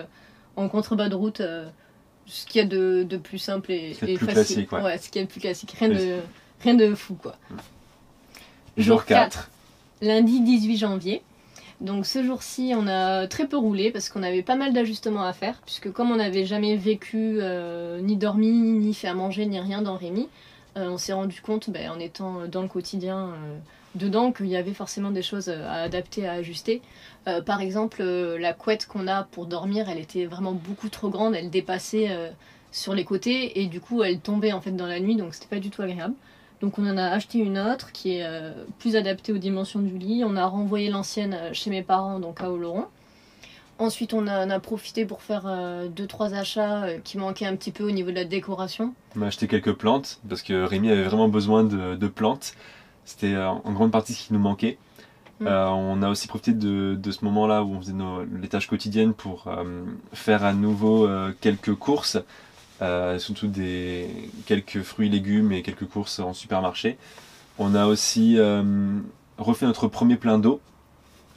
en 0.56 0.68
contrebas 0.68 1.08
de 1.08 1.14
route. 1.16 1.42
Ce 2.26 2.46
qu'il 2.46 2.60
y 2.60 2.64
a 2.64 2.66
de, 2.66 3.04
de 3.08 3.16
plus 3.16 3.38
simple 3.38 3.72
et, 3.72 3.94
Ce 3.94 4.04
et 4.04 4.14
plus 4.16 4.26
facile. 4.26 4.66
classique, 4.66 4.72
ouais. 4.72 4.98
ce 4.98 5.08
qu'il 5.10 5.20
y 5.20 5.22
a 5.22 5.26
de 5.26 5.30
plus 5.30 5.40
classique. 5.40 5.72
Rien 5.78 5.90
Oui. 5.90 5.96
de, 5.96 6.16
rien 6.62 6.74
de 6.74 6.94
fou 6.94 7.14
quoi. 7.14 7.36
Jour 8.76 8.98
Jour 8.98 9.04
4. 9.04 9.50
lundi 10.02 10.40
18 10.40 10.76
janvier. 10.76 11.22
Donc 11.80 12.06
ce 12.06 12.22
jour-ci, 12.24 12.72
on 12.74 12.86
a 12.86 13.26
très 13.26 13.46
peu 13.46 13.56
roulé 13.58 13.90
parce 13.90 14.08
qu'on 14.08 14.22
avait 14.22 14.42
pas 14.42 14.56
mal 14.56 14.72
d'ajustements 14.72 15.24
à 15.24 15.32
faire, 15.34 15.60
puisque 15.66 15.92
comme 15.92 16.10
on 16.10 16.16
n'avait 16.16 16.46
jamais 16.46 16.76
vécu, 16.76 17.36
euh, 17.40 18.00
ni 18.00 18.16
dormi, 18.16 18.48
ni 18.50 18.94
fait 18.94 19.08
à 19.08 19.14
manger, 19.14 19.44
ni 19.46 19.60
rien 19.60 19.82
dans 19.82 19.96
Rémi, 19.96 20.28
euh, 20.78 20.88
on 20.88 20.96
s'est 20.98 21.12
rendu 21.12 21.40
compte, 21.42 21.68
ben, 21.70 21.90
en 21.90 21.98
étant 21.98 22.46
dans 22.48 22.62
le 22.62 22.68
quotidien 22.68 23.18
euh, 23.28 23.58
dedans, 23.96 24.32
qu'il 24.32 24.46
y 24.46 24.56
avait 24.56 24.74
forcément 24.74 25.10
des 25.10 25.22
choses 25.22 25.48
à 25.48 25.82
adapter, 25.82 26.26
à 26.26 26.32
ajuster. 26.32 26.82
Euh, 27.28 27.42
par 27.42 27.60
exemple, 27.60 27.98
euh, 28.00 28.38
la 28.38 28.52
couette 28.52 28.86
qu'on 28.86 29.08
a 29.08 29.24
pour 29.24 29.46
dormir, 29.46 29.88
elle 29.88 29.98
était 29.98 30.26
vraiment 30.26 30.52
beaucoup 30.52 30.88
trop 30.88 31.10
grande, 31.10 31.34
elle 31.34 31.50
dépassait 31.50 32.10
euh, 32.10 32.30
sur 32.72 32.94
les 32.94 33.04
côtés 33.04 33.60
et 33.60 33.66
du 33.66 33.80
coup 33.80 34.02
elle 34.02 34.20
tombait 34.20 34.52
en 34.52 34.60
fait 34.60 34.72
dans 34.72 34.86
la 34.86 35.00
nuit, 35.00 35.16
donc 35.16 35.34
c'était 35.34 35.54
pas 35.54 35.60
du 35.60 35.70
tout 35.70 35.82
agréable. 35.82 36.14
Donc 36.60 36.78
on 36.78 36.88
en 36.88 36.96
a 36.96 37.04
acheté 37.04 37.38
une 37.38 37.58
autre 37.58 37.92
qui 37.92 38.16
est 38.16 38.24
euh, 38.24 38.52
plus 38.78 38.96
adaptée 38.96 39.32
aux 39.32 39.38
dimensions 39.38 39.80
du 39.80 39.98
lit. 39.98 40.24
On 40.24 40.36
a 40.36 40.46
renvoyé 40.46 40.90
l'ancienne 40.90 41.34
euh, 41.34 41.50
chez 41.52 41.70
mes 41.70 41.82
parents, 41.82 42.18
donc 42.18 42.40
à 42.40 42.50
Oloron. 42.50 42.86
Ensuite 43.78 44.14
on 44.14 44.26
a, 44.26 44.50
a 44.50 44.60
profité 44.60 45.04
pour 45.04 45.20
faire 45.20 45.44
2-3 45.44 46.32
achats 46.32 46.84
euh, 46.84 46.98
qui 47.04 47.18
manquaient 47.18 47.44
un 47.44 47.56
petit 47.56 47.72
peu 47.72 47.84
au 47.84 47.90
niveau 47.90 48.10
de 48.10 48.16
la 48.16 48.24
décoration. 48.24 48.94
On 49.16 49.22
a 49.22 49.26
acheté 49.26 49.48
quelques 49.48 49.74
plantes 49.74 50.18
parce 50.26 50.40
que 50.40 50.64
Rémi 50.64 50.90
avait 50.90 51.04
vraiment 51.04 51.28
besoin 51.28 51.62
de 51.64 52.08
plantes. 52.08 52.54
C'était 53.06 53.32
euh, 53.32 53.48
en 53.48 53.72
grande 53.72 53.90
partie 53.90 54.12
ce 54.12 54.26
qui 54.26 54.34
nous 54.34 54.38
manquait. 54.38 54.76
Mm. 55.40 55.46
Euh, 55.46 55.68
on 55.68 56.02
a 56.02 56.08
aussi 56.08 56.28
profité 56.28 56.52
de, 56.52 56.94
de 56.94 57.10
ce 57.10 57.24
moment-là 57.24 57.62
où 57.62 57.74
on 57.74 57.80
faisait 57.80 57.92
nos, 57.92 58.24
les 58.24 58.48
tâches 58.48 58.68
quotidiennes 58.68 59.12
pour 59.12 59.44
euh, 59.46 59.84
faire 60.12 60.44
à 60.44 60.52
nouveau 60.52 61.06
euh, 61.06 61.32
quelques 61.40 61.74
courses, 61.74 62.18
surtout 63.18 63.46
des 63.46 64.08
quelques 64.46 64.82
fruits, 64.82 65.08
légumes 65.08 65.52
et 65.52 65.62
quelques 65.62 65.86
courses 65.86 66.18
en 66.18 66.34
supermarché. 66.34 66.98
On 67.58 67.74
a 67.74 67.86
aussi 67.86 68.38
refait 69.38 69.64
notre 69.64 69.88
premier 69.88 70.16
plein 70.16 70.38
d'eau. 70.38 70.60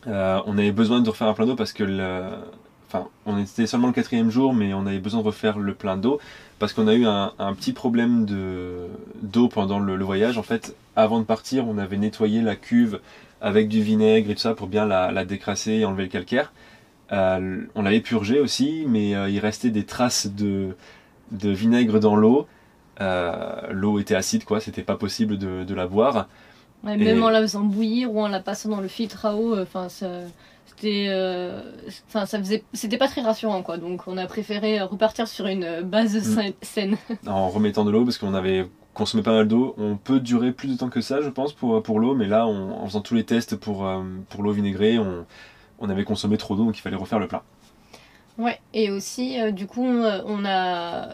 On 0.06 0.58
avait 0.58 0.74
besoin 0.74 1.00
de 1.00 1.10
refaire 1.10 1.28
un 1.28 1.34
plein 1.34 1.46
d'eau 1.46 1.56
parce 1.56 1.72
que 1.72 1.86
le, 1.86 2.26
enfin, 2.88 3.08
on 3.26 3.38
était 3.38 3.68
seulement 3.68 3.88
le 3.88 3.94
quatrième 3.94 4.30
jour, 4.30 4.54
mais 4.54 4.74
on 4.74 4.86
avait 4.86 5.00
besoin 5.00 5.22
de 5.22 5.26
refaire 5.26 5.60
le 5.60 5.74
plein 5.76 5.96
d'eau 5.96 6.20
parce 6.60 6.74
qu'on 6.74 6.88
a 6.88 6.94
eu 6.94 7.06
un, 7.06 7.34
un 7.40 7.54
petit 7.56 7.74
problème 7.74 8.26
de 8.26 8.88
d'eau 9.22 9.48
pendant 9.50 9.80
le, 9.80 9.96
le 9.96 10.06
voyage. 10.06 10.38
En 10.38 10.44
fait, 10.44 10.76
avant 10.96 11.20
de 11.20 11.26
partir, 11.26 11.68
on 11.68 11.78
avait 11.78 11.98
nettoyé 11.98 12.42
la 12.42 12.56
cuve 12.56 13.00
avec 13.42 13.70
du 13.70 13.82
vinaigre 13.82 14.30
et 14.32 14.36
tout 14.36 14.42
ça 14.42 14.54
pour 14.56 14.68
bien 14.68 14.86
la, 14.86 15.12
la 15.12 15.26
décrasser 15.26 15.74
et 15.74 15.86
enlever 15.86 16.04
le 16.04 16.10
calcaire. 16.10 16.52
Euh, 17.12 17.64
on 17.76 17.82
l'avait 17.84 18.02
purgé 18.02 18.40
aussi, 18.40 18.86
mais 18.88 19.16
euh, 19.16 19.30
il 19.30 19.40
restait 19.40 19.72
des 19.72 19.86
traces 19.86 20.28
de, 20.28 20.76
de 21.32 21.50
vinaigre 21.52 22.00
dans 22.00 22.16
l'eau. 22.16 22.48
Euh, 23.02 23.62
l'eau 23.72 24.00
était 24.00 24.16
acide, 24.16 24.46
quoi, 24.46 24.60
c'était 24.62 24.84
pas 24.84 24.98
possible 24.98 25.38
de, 25.38 25.64
de 25.64 25.74
la 25.76 25.88
boire. 25.88 26.28
Ouais, 26.84 26.98
Et- 26.98 26.98
Même 26.98 27.24
en 27.24 27.30
la 27.30 27.42
faisant 27.42 27.64
bouillir 27.64 28.12
ou 28.14 28.22
en 28.22 28.28
la 28.30 28.40
passant 28.42 28.70
dans 28.70 28.82
le 28.82 28.88
filtre 28.88 29.26
à 29.26 29.36
eau, 29.36 29.58
enfin 29.60 29.90
ça, 29.90 30.08
c'était, 30.70 31.08
euh, 31.10 31.62
enfin 32.08 32.26
ça 32.26 32.40
faisait, 32.40 32.64
c'était 32.74 32.98
pas 32.98 33.08
très 33.08 33.22
rassurant 33.22 33.62
quoi. 33.64 33.78
Donc 33.78 34.08
on 34.08 34.18
a 34.18 34.26
préféré 34.26 34.82
repartir 34.82 35.28
sur 35.28 35.48
une 35.48 35.82
base 35.82 36.16
Mm. 36.16 36.22
sain- 36.36 36.54
saine. 36.62 36.98
en 37.28 37.50
remettant 37.50 37.86
de 37.86 37.92
l'eau 37.92 38.04
parce 38.06 38.18
qu'on 38.18 38.34
avait 38.34 38.68
consommé 38.94 39.24
pas 39.24 39.32
mal 39.34 39.48
d'eau. 39.48 39.76
On 39.78 39.96
peut 39.98 40.20
durer 40.20 40.52
plus 40.52 40.68
de 40.70 40.76
temps 40.78 40.90
que 40.90 41.02
ça, 41.02 41.22
je 41.22 41.30
pense, 41.30 41.54
pour, 41.54 41.82
pour 41.84 42.00
l'eau, 42.00 42.16
mais 42.16 42.28
là, 42.28 42.48
on- 42.48 42.72
en 42.82 42.86
faisant 42.86 43.02
tous 43.02 43.16
les 43.16 43.24
tests 43.24 43.56
pour, 43.56 43.86
euh, 43.86 44.02
pour 44.30 44.44
l'eau 44.44 44.52
vinaigrée, 44.52 45.00
on, 45.00 45.26
on 45.80 45.90
avait 45.90 46.04
consommé 46.04 46.38
trop 46.38 46.56
d'eau, 46.56 46.66
donc 46.66 46.78
il 46.78 46.82
fallait 46.82 46.98
refaire 46.98 47.20
le 47.20 47.28
plein. 47.28 47.42
Ouais, 48.38 48.60
et 48.74 48.90
aussi, 48.92 49.40
euh, 49.40 49.52
du 49.52 49.68
coup, 49.68 49.84
on 49.86 50.46
a 50.46 51.10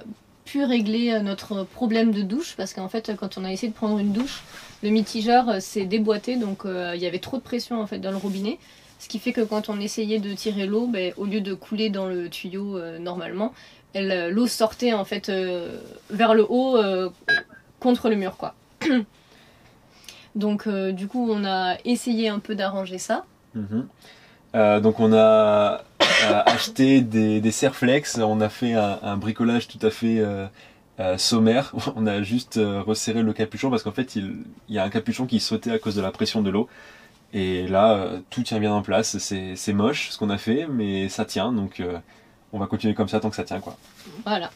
pu 0.45 0.63
régler 0.63 1.11
euh, 1.11 1.19
notre 1.21 1.63
problème 1.63 2.11
de 2.11 2.21
douche 2.21 2.53
parce 2.55 2.73
qu'en 2.73 2.87
fait, 2.87 3.11
quand 3.17 3.37
on 3.39 3.43
a 3.45 3.51
essayé 3.51 3.71
de 3.71 3.75
prendre 3.77 3.97
une 3.97 4.11
douche, 4.13 4.43
le 4.83 4.89
mitigeur 4.91 5.49
euh, 5.49 5.59
s'est 5.59 5.85
déboîté, 5.85 6.37
donc 6.37 6.65
euh, 6.65 6.93
il 6.95 7.01
y 7.01 7.07
avait 7.07 7.17
trop 7.19 7.37
de 7.37 7.41
pression 7.41 7.81
en 7.81 7.87
fait 7.87 7.97
dans 7.97 8.11
le 8.11 8.17
robinet. 8.17 8.59
Ce 8.99 9.07
qui 9.07 9.19
fait 9.19 9.33
que 9.33 9.41
quand 9.41 9.69
on 9.69 9.79
essayait 9.79 10.19
de 10.19 10.33
tirer 10.33 10.65
l'eau, 10.65 10.87
ben, 10.87 11.13
au 11.17 11.25
lieu 11.25 11.41
de 11.41 11.53
couler 11.53 11.89
dans 11.89 12.07
le 12.07 12.29
tuyau 12.29 12.77
euh, 12.77 12.97
normalement, 12.97 13.53
euh, 13.95 14.29
l'eau 14.29 14.47
sortait 14.47 14.93
en 14.93 15.05
fait 15.05 15.29
euh, 15.29 15.79
vers 16.09 16.33
le 16.33 16.45
haut 16.47 16.77
contre 17.79 18.09
le 18.09 18.15
mur 18.15 18.37
quoi. 18.37 18.55
Donc 20.35 20.67
du 20.67 21.07
coup 21.07 21.29
on 21.31 21.45
a 21.45 21.77
essayé 21.85 22.29
un 22.29 22.39
peu 22.39 22.55
d'arranger 22.55 22.97
ça. 22.97 23.25
Mhm. 23.53 23.87
Donc 24.81 24.99
on 24.99 25.13
a 25.13 25.83
acheté 26.45 27.01
des, 27.01 27.51
Serflex, 27.51 28.17
on 28.17 28.41
a 28.41 28.49
fait 28.49 28.73
un, 28.73 29.17
bricolage 29.17 29.67
tout 29.67 29.79
à 29.85 29.91
fait 29.91 30.21
sommaire. 31.17 31.73
On 31.95 32.07
a 32.07 32.21
juste 32.21 32.59
resserré 32.59 33.21
le 33.21 33.33
capuchon 33.33 33.69
parce 33.69 33.83
qu'en 33.83 33.91
fait 33.91 34.15
il, 34.15 34.43
il 34.67 34.75
y 34.75 34.79
a 34.79 34.83
un 34.83 34.89
capuchon 34.89 35.25
qui 35.25 35.39
sautait 35.39 35.71
à 35.71 35.79
cause 35.79 35.95
de 35.95 36.01
la 36.01 36.11
pression 36.11 36.41
de 36.41 36.49
l'eau. 36.49 36.67
Et 37.35 37.67
là 37.67 37.95
euh, 37.95 38.19
tout 38.29 38.43
tient 38.43 38.59
bien 38.59 38.71
en 38.71 38.81
place. 38.81 39.17
C'est 39.17 39.73
moche 39.73 40.09
ce 40.09 40.17
qu'on 40.17 40.29
a 40.29 40.37
fait, 40.37 40.67
mais 40.67 41.09
ça 41.09 41.25
tient. 41.25 41.51
Donc 41.51 41.81
euh, 41.81 41.99
on 42.53 42.59
va 42.59 42.65
continuer 42.65 42.95
comme 42.95 43.09
ça 43.09 43.19
tant 43.19 43.29
que 43.29 43.35
ça 43.35 43.43
tient 43.43 43.59
quoi. 43.59 43.77
Voilà. 44.25 44.49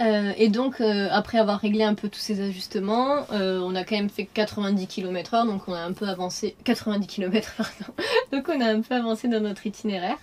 Euh, 0.00 0.32
et 0.36 0.48
donc, 0.48 0.80
euh, 0.80 1.08
après 1.10 1.38
avoir 1.38 1.58
réglé 1.58 1.82
un 1.82 1.94
peu 1.94 2.08
tous 2.08 2.20
ces 2.20 2.40
ajustements, 2.40 3.26
on 3.30 3.74
a 3.74 3.84
quand 3.84 3.96
même 3.96 4.08
fait 4.08 4.26
90 4.26 4.86
km/h, 4.86 5.44
donc 5.44 5.62
on 5.66 5.74
a 5.74 5.80
un 5.80 5.92
peu 5.92 6.08
avancé. 6.08 6.56
90 6.64 7.06
km, 7.06 7.52
pardon. 7.58 7.92
donc 8.32 8.48
on 8.48 8.60
a 8.60 8.72
un 8.72 8.80
peu 8.80 8.94
avancé 8.94 9.28
dans 9.28 9.40
notre 9.40 9.66
itinéraire. 9.66 10.18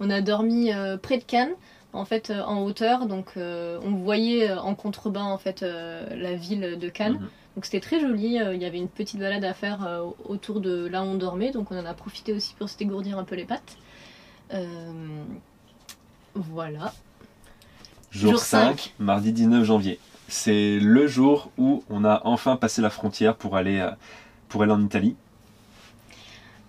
On 0.00 0.10
a 0.10 0.20
dormi 0.20 0.72
près 1.00 1.18
de 1.18 1.22
Cannes, 1.22 1.54
en 1.92 2.04
fait, 2.04 2.32
en 2.44 2.62
hauteur, 2.62 3.06
donc 3.06 3.34
on 3.36 3.92
voyait 3.92 4.52
en 4.52 4.74
contrebas 4.74 5.22
en 5.22 5.38
fait 5.38 5.62
la 5.62 6.34
ville 6.34 6.76
de 6.78 6.88
Cannes. 6.88 7.20
Mhm. 7.20 7.28
Donc 7.56 7.64
c'était 7.64 7.80
très 7.80 8.00
joli. 8.00 8.38
euh, 8.38 8.54
Il 8.54 8.62
y 8.62 8.64
avait 8.64 8.78
une 8.78 8.88
petite 8.88 9.18
balade 9.18 9.44
à 9.44 9.54
faire 9.54 9.84
euh, 9.86 10.04
autour 10.24 10.60
de 10.60 10.86
là 10.86 11.02
où 11.02 11.06
on 11.06 11.16
dormait, 11.16 11.50
donc 11.50 11.70
on 11.72 11.78
en 11.78 11.84
a 11.84 11.94
profité 11.94 12.32
aussi 12.32 12.54
pour 12.54 12.68
se 12.68 12.76
dégourdir 12.78 13.18
un 13.18 13.24
peu 13.24 13.34
les 13.34 13.44
pattes. 13.44 13.76
Euh, 14.54 15.22
voilà. 16.34 16.92
Jour, 18.10 18.32
Jour 18.32 18.40
5, 18.40 18.78
cinq. 18.78 18.94
mardi 18.98 19.32
19 19.32 19.64
janvier. 19.64 19.98
C'est 20.28 20.78
le 20.80 21.06
jour 21.08 21.50
où 21.58 21.82
on 21.90 22.04
a 22.04 22.20
enfin 22.24 22.56
passé 22.56 22.80
la 22.82 22.90
frontière 22.90 23.36
pour 23.36 23.56
aller, 23.56 23.84
pour 24.48 24.62
aller 24.62 24.72
en 24.72 24.82
Italie. 24.82 25.16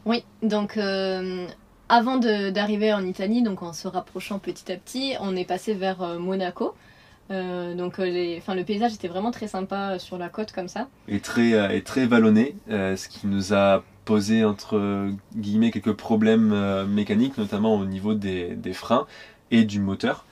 Oui, 0.06 0.24
donc 0.42 0.78
euh, 0.78 1.46
avant 1.90 2.18
d'arriver 2.18 2.92
en 2.92 3.06
Italie, 3.06 3.44
donc 3.44 3.62
en 3.62 3.72
se 3.74 3.88
rapprochant 3.88 4.40
petit 4.40 4.72
à 4.72 4.78
petit, 4.78 5.14
on 5.20 5.36
est 5.36 5.46
passé 5.46 5.76
vers 5.76 6.20
Monaco. 6.20 6.74
Euh, 7.32 7.76
donc 7.76 8.00
euh, 8.00 8.40
le 8.48 8.64
paysage 8.64 8.94
était 8.94 9.08
vraiment 9.08 9.32
très 9.32 9.48
sympa 9.48 9.92
euh, 9.92 10.00
sur 10.00 10.18
la 10.18 10.28
côte 10.30 10.52
comme 10.52 10.68
ça. 10.68 10.88
et 11.08 11.20
très, 11.20 11.76
et 11.76 11.82
très 11.82 12.06
vallonné, 12.06 12.56
ce 12.70 13.08
qui 13.08 13.28
nous 13.28 13.54
a 13.54 13.84
posé 14.06 14.44
entre 14.44 15.12
guillemets 15.36 15.72
quelques 15.72 15.94
problèmes 15.94 16.86
mécaniques, 16.88 17.38
notamment 17.38 17.76
au 17.76 17.86
niveau 17.86 18.14
des, 18.14 18.74
freins 18.74 19.06
et 19.52 19.64
du 19.64 19.80
moteur. 19.80 20.26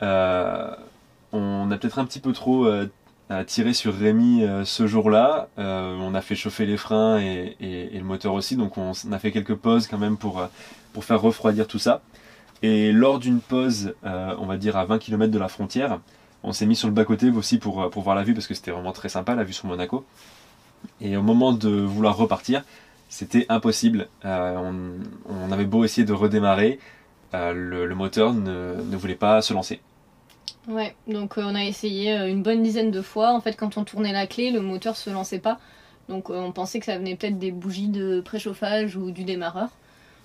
On 0.00 1.70
a 1.70 1.76
peut-être 1.78 1.98
un 1.98 2.04
petit 2.04 2.20
peu 2.20 2.32
trop 2.32 2.68
tiré 3.46 3.72
sur 3.72 3.94
Rémi 3.94 4.44
ce 4.64 4.86
jour-là. 4.86 5.48
On 5.56 6.14
a 6.14 6.20
fait 6.20 6.34
chauffer 6.34 6.66
les 6.66 6.76
freins 6.76 7.18
et, 7.18 7.56
le 7.60 8.04
moteur 8.04 8.34
aussi, 8.34 8.56
donc 8.56 8.76
on, 8.76 8.92
a 9.12 9.18
fait 9.18 9.30
quelques 9.30 9.54
pauses 9.54 9.86
quand 9.86 9.98
même 9.98 10.16
pour, 10.16 10.46
pour 10.92 11.04
faire 11.04 11.20
refroidir 11.20 11.66
tout 11.66 11.78
ça. 11.78 12.02
Et 12.62 12.92
lors 12.92 13.20
d'une 13.20 13.40
pause, 13.40 13.94
on 14.02 14.46
va 14.46 14.56
dire 14.56 14.76
à 14.76 14.84
20 14.84 14.98
km 14.98 15.32
de 15.32 15.38
la 15.38 15.48
frontière, 15.48 16.00
on 16.44 16.52
s'est 16.52 16.66
mis 16.66 16.76
sur 16.76 16.88
le 16.88 16.94
bas-côté 16.94 17.30
aussi 17.30 17.58
pour, 17.58 17.82
euh, 17.82 17.88
pour 17.88 18.02
voir 18.02 18.16
la 18.16 18.22
vue 18.22 18.34
parce 18.34 18.46
que 18.46 18.54
c'était 18.54 18.70
vraiment 18.70 18.92
très 18.92 19.08
sympa 19.08 19.34
la 19.34 19.44
vue 19.44 19.52
sur 19.52 19.66
Monaco. 19.66 20.04
Et 21.00 21.16
au 21.16 21.22
moment 21.22 21.52
de 21.52 21.68
vouloir 21.68 22.16
repartir, 22.16 22.64
c'était 23.08 23.46
impossible. 23.48 24.08
Euh, 24.24 24.90
on, 25.28 25.52
avait 25.52 25.64
beau 25.64 25.84
essayer 25.84 26.04
de 26.04 26.12
redémarrer, 26.12 26.80
euh, 27.34 27.52
le, 27.52 27.94
moteur 27.94 28.32
ne, 28.32 28.96
voulait 28.96 29.14
pas 29.14 29.42
se 29.42 29.54
lancer. 29.54 29.80
Ouais, 30.68 30.94
donc 31.06 31.34
on 31.36 31.54
a 31.54 31.64
essayé 31.64 32.12
une 32.12 32.42
bonne 32.42 32.62
dizaine 32.62 32.90
de 32.90 33.02
fois. 33.02 33.32
En 33.32 33.40
fait, 33.40 33.54
quand 33.54 33.76
on 33.76 33.84
tournait 33.84 34.12
la 34.12 34.26
clé, 34.26 34.50
le 34.50 34.60
moteur 34.60 34.96
se 34.96 35.10
lançait 35.10 35.38
pas. 35.38 35.58
Donc 36.08 36.30
on 36.30 36.52
pensait 36.52 36.80
que 36.80 36.86
ça 36.86 36.98
venait 36.98 37.14
peut-être 37.14 37.38
des 37.38 37.52
bougies 37.52 37.88
de 37.88 38.20
préchauffage 38.20 38.96
ou 38.96 39.10
du 39.10 39.24
démarreur. 39.24 39.68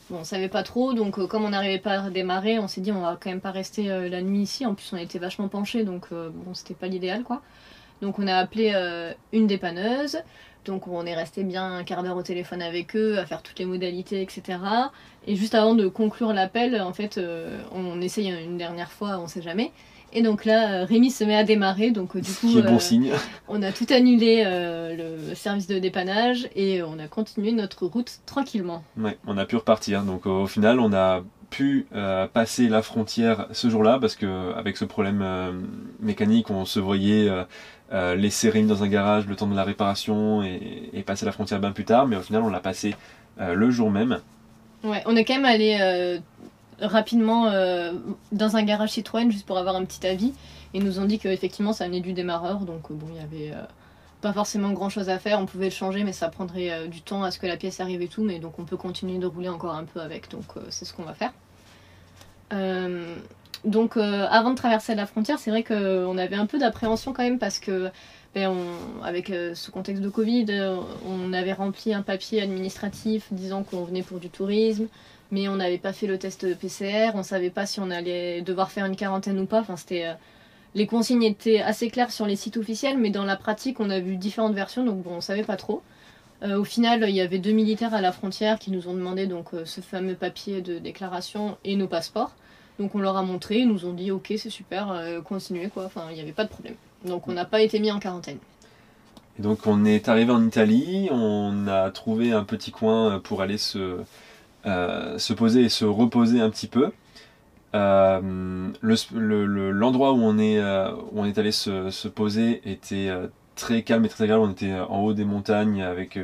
Bon, 0.10 0.20
on 0.20 0.24
savait 0.24 0.48
pas 0.48 0.64
trop, 0.64 0.94
donc 0.94 1.20
euh, 1.20 1.28
comme 1.28 1.44
on 1.44 1.50
n'arrivait 1.50 1.80
pas 1.80 2.00
à 2.04 2.10
démarrer, 2.10 2.60
on 2.60 2.70
s'est 2.70 2.80
dit 2.80 2.94
on 2.94 3.02
va 3.02 3.18
quand 3.22 3.30
même 3.30 3.42
pas 3.42 3.52
rester 3.52 3.92
euh, 3.92 4.08
la 4.08 4.22
nuit 4.22 4.40
ici. 4.40 4.66
En 4.66 4.74
plus, 4.74 4.94
on 4.94 4.98
était 4.98 5.20
vachement 5.20 5.50
penchés, 5.50 5.84
donc 5.84 6.08
euh, 6.14 6.30
bon, 6.34 6.54
c'était 6.54 6.76
pas 6.76 6.88
l'idéal 6.88 7.24
quoi. 7.24 7.42
Donc 8.02 8.18
on 8.18 8.28
a 8.28 8.36
appelé 8.36 8.74
une 9.34 9.48
dépanneuse. 9.48 10.20
Donc 10.66 10.88
on 10.88 11.06
est 11.06 11.16
resté 11.16 11.44
bien 11.44 11.78
un 11.78 11.84
quart 11.84 12.04
d'heure 12.04 12.16
au 12.16 12.22
téléphone 12.22 12.62
avec 12.62 12.96
eux, 12.96 13.18
à 13.18 13.26
faire 13.26 13.42
toutes 13.42 13.58
les 13.58 13.66
modalités, 13.66 14.22
etc. 14.22 14.60
Et 15.26 15.36
juste 15.36 15.56
avant 15.56 15.74
de 15.74 15.88
conclure 15.88 16.32
l'appel, 16.32 16.80
en 16.80 16.94
fait, 16.94 17.20
on 17.72 18.00
essaye 18.00 18.30
une 18.30 18.58
dernière 18.58 18.92
fois, 18.92 19.18
on 19.18 19.28
sait 19.28 19.42
jamais. 19.42 19.72
Et 20.14 20.22
donc 20.22 20.46
là, 20.46 20.82
euh, 20.82 20.86
Rémi 20.86 21.12
se 21.12 21.24
met 21.24 21.36
à 21.36 21.44
démarrer, 21.44 21.92
donc 21.92 22.16
euh, 22.16 22.22
du 22.22 22.30
Ce 22.32 22.40
coup, 22.40 22.48
qui 22.48 22.60
est 22.60 22.62
bon 22.62 22.76
euh, 22.76 22.80
signe. 22.80 23.12
on 23.48 23.62
a 23.62 23.72
tout 23.72 23.86
annulé 23.90 24.44
euh, 24.46 25.18
le 25.28 25.36
service 25.36 25.68
de 25.68 25.80
dépannage 25.80 26.48
et 26.56 26.82
on 26.82 26.98
a 26.98 27.08
continué 27.08 27.52
notre 27.52 27.86
route 27.86 28.20
tranquillement. 28.26 28.84
Ouais, 28.98 29.18
on 29.28 29.38
a 29.38 29.46
pu 29.46 29.58
repartir. 29.58 30.04
Donc 30.04 30.26
au 30.26 30.48
final, 30.48 30.80
on 30.80 30.94
a 30.94 31.24
pu 31.50 31.88
passer 32.34 32.68
la 32.68 32.82
frontière 32.82 33.48
ce 33.52 33.70
jour-là 33.70 34.00
parce 34.02 34.16
que 34.16 34.54
avec 34.56 34.76
ce 34.76 34.86
problème 34.86 35.24
mécanique, 36.02 36.50
on 36.50 36.66
se 36.66 36.80
voyait 36.80 37.30
laisser 37.92 38.50
Rémi 38.50 38.68
dans 38.68 38.84
un 38.84 38.88
garage 38.88 39.28
le 39.28 39.36
temps 39.38 39.48
de 39.48 39.56
la 39.56 39.64
réparation 39.64 40.44
et, 40.44 40.90
et 40.94 41.04
passer 41.04 41.26
la 41.26 41.32
frontière 41.32 41.60
bien 41.60 41.72
plus 41.72 41.86
tard. 41.86 42.06
Mais 42.08 42.18
au 42.18 42.22
final, 42.22 42.44
on 42.44 42.50
l'a 42.50 42.60
passé 42.60 42.96
le 43.40 43.70
jour 43.72 43.92
même. 43.92 44.20
Ouais, 44.84 45.02
on 45.06 45.16
est 45.16 45.24
quand 45.24 45.36
même 45.36 45.46
allé 45.46 46.20
rapidement 46.82 47.48
euh, 47.48 47.94
dans 48.32 48.56
un 48.56 48.64
garage 48.64 48.92
Citroën 48.92 49.32
juste 49.32 49.46
pour 49.46 49.58
avoir 49.58 49.76
un 49.76 49.86
petit 49.86 50.06
avis. 50.06 50.34
Ils 50.74 50.84
nous 50.84 51.00
ont 51.00 51.06
dit 51.06 51.20
qu'effectivement 51.20 51.74
ça 51.74 51.86
venait 51.86 52.02
du 52.02 52.14
démarreur, 52.14 52.60
donc 52.60 52.92
euh, 52.92 52.94
bon, 52.94 53.08
il 53.12 53.18
y 53.18 53.24
avait 53.24 53.56
euh, 53.56 53.64
pas 54.22 54.34
forcément 54.34 54.72
grand 54.72 54.90
chose 54.90 55.10
à 55.10 55.18
faire. 55.20 55.40
On 55.40 55.46
pouvait 55.46 55.66
le 55.66 55.72
changer, 55.72 56.04
mais 56.04 56.14
ça 56.14 56.30
prendrait 56.30 56.88
du 56.88 57.02
temps 57.02 57.24
à 57.24 57.32
ce 57.32 57.40
que 57.40 57.48
la 57.48 57.58
pièce 57.58 57.80
arrive 57.80 58.02
et 58.02 58.08
tout. 58.08 58.24
Mais 58.24 58.40
donc 58.40 58.60
on 58.60 58.64
peut 58.64 58.78
continuer 58.78 59.18
de 59.18 59.26
rouler 59.26 59.50
encore 59.50 59.74
un 59.74 59.86
peu 59.86 60.00
avec, 60.00 60.30
donc 60.30 60.46
c'est 60.70 60.86
ce 60.86 60.94
qu'on 60.94 61.04
va 61.04 61.14
faire. 61.14 61.34
Donc 63.64 63.98
avant 63.98 64.52
de 64.52 64.56
traverser 64.56 64.96
la 64.96 65.06
frontière, 65.06 65.40
c'est 65.40 65.52
vrai 65.52 65.64
qu'on 65.64 66.18
avait 66.18 66.36
un 66.36 66.46
peu 66.46 66.58
d'appréhension 66.58 67.14
quand 67.14 67.24
même 67.24 67.40
parce 67.40 67.60
que 67.60 67.90
ben, 68.34 68.56
avec 69.04 69.28
ce 69.28 69.72
contexte 69.72 70.02
de 70.02 70.10
Covid, 70.10 70.46
on 71.08 71.32
avait 71.32 71.54
rempli 71.54 71.94
un 71.94 72.02
papier 72.02 72.42
administratif 72.42 73.28
disant 73.32 73.64
qu'on 73.64 73.84
venait 73.84 74.04
pour 74.04 74.20
du 74.20 74.30
tourisme, 74.30 74.88
mais 75.32 75.48
on 75.48 75.56
n'avait 75.56 75.78
pas 75.78 75.94
fait 75.94 76.08
le 76.08 76.18
test 76.18 76.56
PCR, 76.58 77.12
on 77.16 77.24
savait 77.24 77.50
pas 77.50 77.66
si 77.66 77.80
on 77.80 77.92
allait 77.92 78.42
devoir 78.42 78.72
faire 78.72 78.86
une 78.86 78.96
quarantaine 78.96 79.40
ou 79.40 79.46
pas. 79.46 79.60
Enfin, 79.60 79.76
c'était 79.76 80.06
euh, 80.06 80.14
les 80.76 80.88
consignes 80.88 81.24
étaient 81.24 81.60
assez 81.60 81.90
claires 81.90 82.12
sur 82.12 82.26
les 82.26 82.36
sites 82.36 82.58
officiels, 82.58 82.98
mais 82.98 83.10
dans 83.10 83.26
la 83.26 83.36
pratique, 83.36 83.80
on 83.80 83.90
a 83.90 84.00
vu 84.00 84.16
différentes 84.16 84.54
versions, 84.54 84.86
donc 84.86 85.04
bon, 85.04 85.16
on 85.16 85.22
savait 85.22 85.44
pas 85.44 85.58
trop. 85.58 85.82
Euh, 86.44 86.60
au 86.60 86.64
final, 86.64 87.06
il 87.08 87.16
y 87.16 87.22
avait 87.22 87.40
deux 87.40 87.52
militaires 87.52 87.94
à 87.94 88.02
la 88.02 88.12
frontière 88.12 88.60
qui 88.60 88.72
nous 88.72 88.88
ont 88.88 88.94
demandé 88.94 89.26
donc 89.26 89.54
euh, 89.54 89.66
ce 89.66 89.82
fameux 89.82 90.16
papier 90.16 90.62
de 90.62 90.78
déclaration 90.78 91.58
et 91.66 91.76
nos 91.76 91.88
passeports. 91.88 92.32
Donc 92.80 92.94
on 92.94 93.00
leur 93.00 93.18
a 93.18 93.24
montré, 93.24 93.60
ils 93.60 93.68
nous 93.68 93.86
ont 93.86 93.94
dit 93.94 94.12
ok 94.12 94.34
c'est 94.38 94.52
super, 94.52 95.02
continuez 95.26 95.68
quoi, 95.70 95.86
enfin 95.86 96.10
il 96.12 96.14
n'y 96.14 96.22
avait 96.22 96.32
pas 96.32 96.44
de 96.44 96.50
problème. 96.50 96.76
Donc 97.06 97.28
on 97.28 97.32
n'a 97.32 97.44
pas 97.44 97.62
été 97.62 97.80
mis 97.80 97.90
en 97.90 97.98
quarantaine. 97.98 98.38
Et 99.40 99.42
donc 99.42 99.66
on 99.66 99.84
est 99.84 100.08
arrivé 100.10 100.32
en 100.32 100.46
Italie, 100.46 101.10
on 101.10 101.68
a 101.68 101.90
trouvé 101.90 102.34
un 102.34 102.44
petit 102.44 102.70
coin 102.70 103.20
pour 103.20 103.42
aller 103.42 103.58
se, 103.58 103.98
euh, 104.68 105.18
se 105.18 105.34
poser 105.34 105.64
et 105.64 105.70
se 105.70 105.86
reposer 105.86 106.42
un 106.42 106.50
petit 106.52 106.68
peu. 106.68 106.92
Euh, 107.76 108.70
le- 108.82 108.96
le- 109.20 109.46
le- 109.46 109.72
L'endroit 109.72 110.14
où 110.14 110.20
on 110.22 110.38
est, 110.40 110.60
euh, 110.60 110.92
où 111.12 111.22
on 111.22 111.26
est 111.26 111.38
allé 111.38 111.52
se, 111.52 111.90
se 111.90 112.08
poser 112.08 112.62
était 112.70 113.12
très 113.56 113.84
calme 113.84 114.06
et 114.06 114.10
très 114.10 114.24
agréable. 114.24 114.44
On 114.46 114.52
était 114.52 114.74
en 114.80 115.00
haut 115.02 115.14
des 115.14 115.26
montagnes 115.26 115.84
avec 115.84 116.18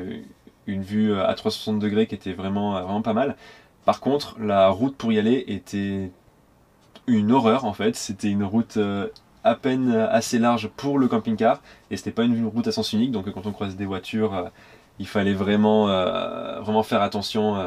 une 0.67 0.81
vue 0.83 1.13
à 1.19 1.33
360 1.33 1.79
degrés 1.79 2.07
qui 2.07 2.15
était 2.15 2.33
vraiment, 2.33 2.73
vraiment 2.73 3.01
pas 3.01 3.13
mal. 3.13 3.35
Par 3.85 3.99
contre, 3.99 4.37
la 4.39 4.69
route 4.69 4.95
pour 4.95 5.11
y 5.11 5.19
aller 5.19 5.43
était 5.47 6.11
une 7.07 7.31
horreur 7.31 7.65
en 7.65 7.73
fait. 7.73 7.95
C'était 7.95 8.29
une 8.29 8.43
route 8.43 8.79
à 9.43 9.55
peine 9.55 9.91
assez 9.91 10.39
large 10.39 10.69
pour 10.69 10.97
le 10.99 11.07
camping-car 11.07 11.61
et 11.91 11.97
c'était 11.97 12.11
pas 12.11 12.23
une 12.23 12.45
route 12.47 12.67
à 12.67 12.71
sens 12.71 12.93
unique. 12.93 13.11
Donc 13.11 13.29
quand 13.31 13.45
on 13.45 13.51
croise 13.51 13.75
des 13.75 13.85
voitures, 13.85 14.49
il 14.99 15.07
fallait 15.07 15.33
vraiment, 15.33 15.87
vraiment 16.61 16.83
faire 16.83 17.01
attention 17.01 17.57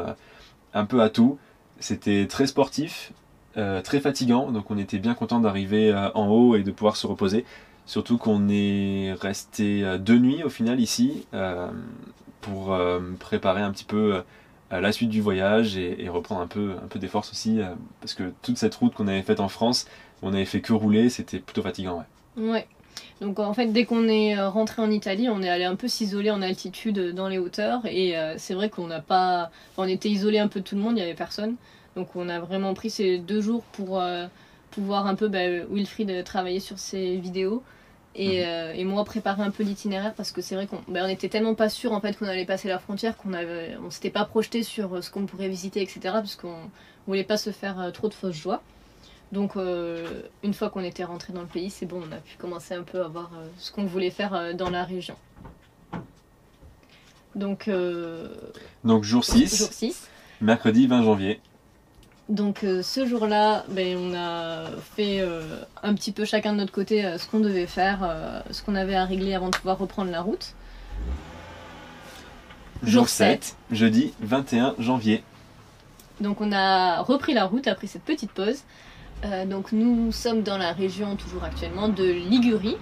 un 0.77 0.85
peu 0.85 1.01
à 1.01 1.09
tout. 1.09 1.37
C'était 1.79 2.27
très 2.27 2.47
sportif, 2.47 3.11
euh, 3.57 3.81
très 3.81 3.99
fatigant, 3.99 4.51
donc 4.51 4.71
on 4.71 4.77
était 4.77 4.99
bien 4.99 5.13
content 5.13 5.39
d'arriver 5.39 5.91
euh, 5.91 6.09
en 6.13 6.27
haut 6.27 6.55
et 6.55 6.63
de 6.63 6.71
pouvoir 6.71 6.95
se 6.95 7.07
reposer. 7.07 7.45
Surtout 7.85 8.17
qu'on 8.17 8.49
est 8.49 9.13
resté 9.13 9.83
euh, 9.83 9.97
deux 9.97 10.17
nuits 10.17 10.43
au 10.43 10.49
final 10.49 10.79
ici 10.79 11.27
pour 12.41 12.77
préparer 13.19 13.61
un 13.61 13.71
petit 13.71 13.83
peu 13.83 14.23
à 14.69 14.79
la 14.79 14.93
suite 14.93 15.09
du 15.09 15.19
voyage 15.19 15.75
et, 15.75 16.07
reprendre 16.07 16.39
un 16.39 16.47
peu, 16.47 16.75
un 16.81 16.87
peu 16.87 16.97
des 16.97 17.09
forces 17.09 17.31
aussi, 17.31 17.59
parce 17.99 18.13
que 18.13 18.31
toute 18.41 18.57
cette 18.57 18.73
route 18.75 18.93
qu'on 18.93 19.09
avait 19.09 19.23
faite 19.23 19.41
en 19.41 19.49
France, 19.49 19.85
on 20.21 20.33
avait 20.33 20.45
fait 20.45 20.61
que 20.61 20.71
rouler, 20.71 21.09
c'était 21.09 21.39
plutôt 21.39 21.61
fatigant. 21.61 22.05
Ouais. 22.37 22.49
Ouais. 22.49 22.67
Donc 23.21 23.39
en 23.39 23.53
fait, 23.53 23.67
dès 23.67 23.85
qu'on 23.85 24.07
est 24.07 24.37
euh, 24.37 24.49
rentré 24.49 24.81
en 24.81 24.91
Italie, 24.91 25.29
on 25.29 25.41
est 25.41 25.49
allé 25.49 25.65
un 25.65 25.75
peu 25.75 25.87
s'isoler 25.87 26.31
en 26.31 26.41
altitude 26.41 26.99
euh, 26.99 27.13
dans 27.13 27.27
les 27.27 27.37
hauteurs. 27.37 27.81
Et 27.85 28.17
euh, 28.17 28.35
c'est 28.37 28.53
vrai 28.53 28.69
qu'on 28.69 28.87
n'a 28.87 29.01
pas. 29.01 29.49
enfin, 29.71 29.83
on 29.83 29.87
était 29.87 30.09
isolé 30.09 30.39
un 30.39 30.47
peu 30.47 30.59
de 30.59 30.65
tout 30.65 30.75
le 30.75 30.81
monde, 30.81 30.93
il 30.93 30.95
n'y 30.95 31.01
avait 31.01 31.13
personne. 31.13 31.55
Donc 31.95 32.15
on 32.15 32.29
a 32.29 32.39
vraiment 32.39 32.73
pris 32.75 32.91
ces 32.91 33.17
deux 33.17 33.41
jours 33.41 33.63
pour 33.71 33.99
euh, 33.99 34.27
pouvoir 34.71 35.07
un 35.07 35.15
peu, 35.15 35.27
bah, 35.27 35.49
Wilfried, 35.71 36.23
travailler 36.23 36.59
sur 36.59 36.77
ses 36.79 37.17
vidéos. 37.17 37.63
Et, 38.15 38.45
euh, 38.45 38.73
et 38.73 38.83
moi 38.83 39.03
préparer 39.03 39.43
un 39.43 39.51
peu 39.51 39.61
l'itinéraire 39.63 40.15
parce 40.15 40.31
que 40.31 40.41
c'est 40.41 40.55
vrai 40.55 40.65
qu'on 40.65 40.79
bah, 40.87 41.01
on 41.03 41.07
était 41.07 41.29
tellement 41.29 41.53
pas 41.53 41.69
sûr 41.69 41.91
en 41.91 42.01
fait 42.01 42.17
qu'on 42.17 42.25
allait 42.25 42.45
passer 42.45 42.67
la 42.67 42.79
frontière 42.79 43.15
qu'on 43.15 43.31
avait 43.31 43.77
on 43.85 43.91
s'était 43.91 44.09
pas 44.09 44.25
projeté 44.25 44.63
sur 44.63 45.03
ce 45.03 45.11
qu'on 45.11 45.27
pourrait 45.27 45.49
visiter 45.49 45.83
etc 45.83 45.99
parce 46.03 46.35
qu'on 46.35 46.55
voulait 47.05 47.23
pas 47.23 47.37
se 47.37 47.51
faire 47.51 47.91
trop 47.93 48.09
de 48.09 48.15
fausses 48.15 48.35
joies 48.35 48.63
donc 49.31 49.55
euh, 49.57 50.21
une 50.43 50.53
fois 50.53 50.69
qu'on 50.69 50.83
était 50.83 51.03
rentré 51.03 51.33
dans 51.33 51.41
le 51.41 51.47
pays 51.47 51.69
c'est 51.69 51.85
bon 51.85 52.01
on 52.07 52.11
a 52.11 52.17
pu 52.17 52.37
commencer 52.37 52.73
un 52.75 52.83
peu 52.83 53.03
à 53.03 53.07
voir 53.07 53.29
euh, 53.35 53.45
ce 53.57 53.71
qu'on 53.71 53.85
voulait 53.85 54.09
faire 54.09 54.33
euh, 54.33 54.53
dans 54.53 54.69
la 54.69 54.83
région 54.83 55.15
donc 57.35 57.69
Donc 58.83 59.03
jour 59.03 59.23
6, 59.23 59.57
jour 59.57 59.71
6 59.71 60.07
mercredi 60.41 60.87
20 60.87 61.03
janvier. 61.03 61.39
donc 62.29 62.63
euh, 62.63 62.81
ce 62.81 63.05
jour-là, 63.05 63.63
ben, 63.69 63.95
on 63.97 64.13
a 64.15 64.71
fait 64.95 65.19
euh, 65.19 65.41
un 65.83 65.93
petit 65.93 66.11
peu 66.11 66.25
chacun 66.25 66.53
de 66.53 66.57
notre 66.57 66.71
côté 66.73 67.05
euh, 67.05 67.17
ce 67.17 67.27
qu'on 67.27 67.39
devait 67.39 67.67
faire, 67.67 68.43
ce 68.49 68.63
qu'on 68.63 68.75
avait 68.75 68.95
à 68.95 69.05
régler 69.05 69.33
avant 69.35 69.49
de 69.49 69.55
pouvoir 69.55 69.77
reprendre 69.77 70.11
la 70.11 70.21
route. 70.21 70.53
Jour 72.83 73.09
7. 73.09 73.55
jeudi 73.71 74.13
21 74.21 74.75
janvier. 74.79 75.23
Donc 76.19 76.41
on 76.41 76.51
a 76.51 77.01
repris 77.01 77.33
la 77.33 77.45
route 77.45 77.67
après 77.67 77.87
cette 77.87 78.03
petite 78.03 78.31
pause. 78.31 78.63
Euh, 79.25 79.45
donc 79.45 79.71
nous 79.71 80.11
sommes 80.11 80.43
dans 80.43 80.57
la 80.57 80.73
région 80.73 81.15
toujours 81.15 81.43
actuellement 81.43 81.89
de 81.89 82.03
Ligurie, 82.03 82.77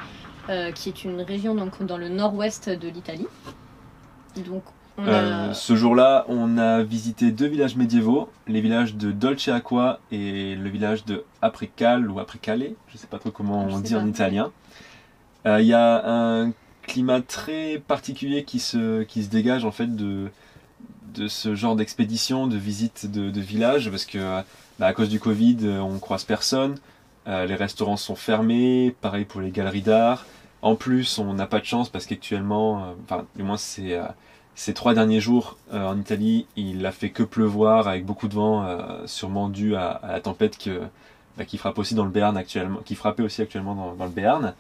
euh, 0.49 0.71
qui 0.71 0.89
est 0.89 1.03
une 1.03 1.21
région 1.21 1.55
donc 1.55 1.81
dans 1.83 1.97
le 1.97 2.09
nord-ouest 2.09 2.69
de 2.69 2.87
l'Italie. 2.89 3.27
Donc 4.45 4.63
on 4.97 5.07
a... 5.07 5.11
Euh, 5.11 5.53
ce 5.53 5.75
jour-là, 5.75 6.25
on 6.27 6.57
a 6.57 6.83
visité 6.83 7.31
deux 7.31 7.47
villages 7.47 7.75
médiévaux, 7.75 8.29
les 8.47 8.61
villages 8.61 8.95
de 8.95 9.11
Dolce 9.11 9.47
Acqua 9.47 9.99
et 10.11 10.55
le 10.55 10.69
village 10.69 11.05
de 11.05 11.23
Apricale 11.41 12.09
ou 12.09 12.19
Apricale, 12.19 12.71
je 12.89 12.97
sais 12.97 13.07
pas 13.07 13.19
trop 13.19 13.31
comment 13.31 13.69
Je 13.69 13.75
on 13.75 13.79
dit 13.79 13.93
pas. 13.93 13.99
en 13.99 14.07
italien. 14.07 14.51
Il 15.45 15.65
y 15.65 15.73
a 15.73 16.01
un 16.09 16.51
climat 16.81 17.21
très 17.21 17.79
particulier 17.87 18.43
qui 18.43 18.59
se, 18.59 19.03
qui 19.03 19.23
se 19.23 19.29
dégage 19.29 19.63
en 19.63 19.71
fait 19.71 19.95
de, 19.95 20.29
de 21.13 21.27
ce 21.27 21.55
genre 21.55 21.75
d'expédition, 21.75 22.47
de 22.47 22.57
visite 22.57 23.11
de, 23.11 23.29
de 23.29 23.41
village, 23.41 23.89
parce 23.89 24.05
que 24.05 24.41
bah, 24.79 24.88
à 24.88 24.94
cause 24.94 25.10
du 25.10 25.20
Covid, 25.20 25.58
euh, 25.63 25.79
on 25.79 26.00
croise 26.00 26.24
personne, 26.24 26.75
euh, 27.27 27.46
les 27.46 27.55
restaurants 27.55 27.98
sont 27.98 28.15
fermés, 28.15 28.96
pareil 29.01 29.25
pour 29.25 29.41
les 29.41 29.51
galeries 29.51 29.82
d'art. 29.82 30.25
En 30.62 30.75
plus, 30.75 31.20
on 31.20 31.34
n'a 31.34 31.48
pas 31.48 31.60
de 31.60 31.65
chance 31.65 31.89
parce 31.89 32.05
qu'actuellement, 32.05 32.79
euh, 32.79 32.94
enfin, 33.03 33.25
du 33.36 33.44
moins 33.44 33.58
c'est 33.58 33.94
euh, 33.94 34.03
ces 34.55 34.74
trois 34.74 34.94
derniers 34.94 35.20
jours 35.20 35.58
euh, 35.74 35.86
en 35.86 35.98
Italie, 36.00 36.48
il 36.55 36.86
a 36.86 36.91
fait 36.91 37.10
que 37.10 37.24
pleuvoir 37.24 37.88
avec 37.88 38.05
beaucoup 38.05 38.27
de 38.27 38.36
vent, 38.36 38.65
euh, 38.65 39.05
sûrement 39.05 39.50
dû 39.50 39.75
à, 39.75 39.89
à 39.89 40.13
la 40.13 40.22
tempête 40.22 40.58
que, 40.58 40.82
bah, 41.38 41.46
qui 41.46 41.58
frappe 41.58 41.77
aussi 41.77 41.94
dans 41.94 42.05
le 42.05 42.12
Béarn 42.12 42.38
actuellement, 42.38 42.79
qui 42.86 42.96
frappait 42.96 43.24
aussi 43.24 43.41
actuellement 43.41 43.75
dans, 43.75 43.94
dans 43.96 44.05
le 44.05 44.12
Béarn. 44.12 44.53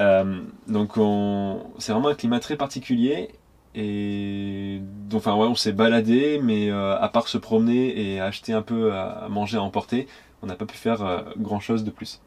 Euh, 0.00 0.40
donc 0.68 0.96
on, 0.96 1.60
c'est 1.78 1.92
vraiment 1.92 2.08
un 2.08 2.14
climat 2.14 2.40
très 2.40 2.56
particulier 2.56 3.30
et 3.74 4.80
donc 5.08 5.20
enfin 5.20 5.34
ouais, 5.36 5.46
on 5.46 5.54
s'est 5.54 5.72
baladé, 5.72 6.40
mais 6.42 6.70
euh, 6.70 6.98
à 6.98 7.08
part 7.08 7.28
se 7.28 7.38
promener 7.38 8.14
et 8.14 8.20
acheter 8.20 8.52
un 8.52 8.62
peu 8.62 8.92
à, 8.92 9.24
à 9.24 9.28
manger 9.28 9.56
à 9.58 9.62
emporter, 9.62 10.06
on 10.42 10.46
n'a 10.46 10.56
pas 10.56 10.66
pu 10.66 10.76
faire 10.76 11.24
grand 11.38 11.60
chose 11.60 11.84
de 11.84 11.90
plus. 11.90 12.20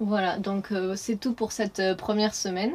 Voilà, 0.00 0.38
donc 0.38 0.72
euh, 0.72 0.94
c'est 0.96 1.16
tout 1.16 1.34
pour 1.34 1.52
cette 1.52 1.78
euh, 1.80 1.94
première 1.94 2.34
semaine. 2.34 2.72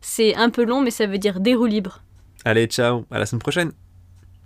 C'est 0.00 0.34
un 0.34 0.50
peu 0.50 0.64
long 0.64 0.80
mais 0.80 0.90
ça 0.90 1.06
veut 1.06 1.18
dire 1.18 1.40
des 1.40 1.54
libres. 1.54 2.02
Allez, 2.44 2.66
ciao, 2.66 3.04
à 3.10 3.18
la 3.18 3.26
semaine 3.26 3.40
prochaine 3.40 3.72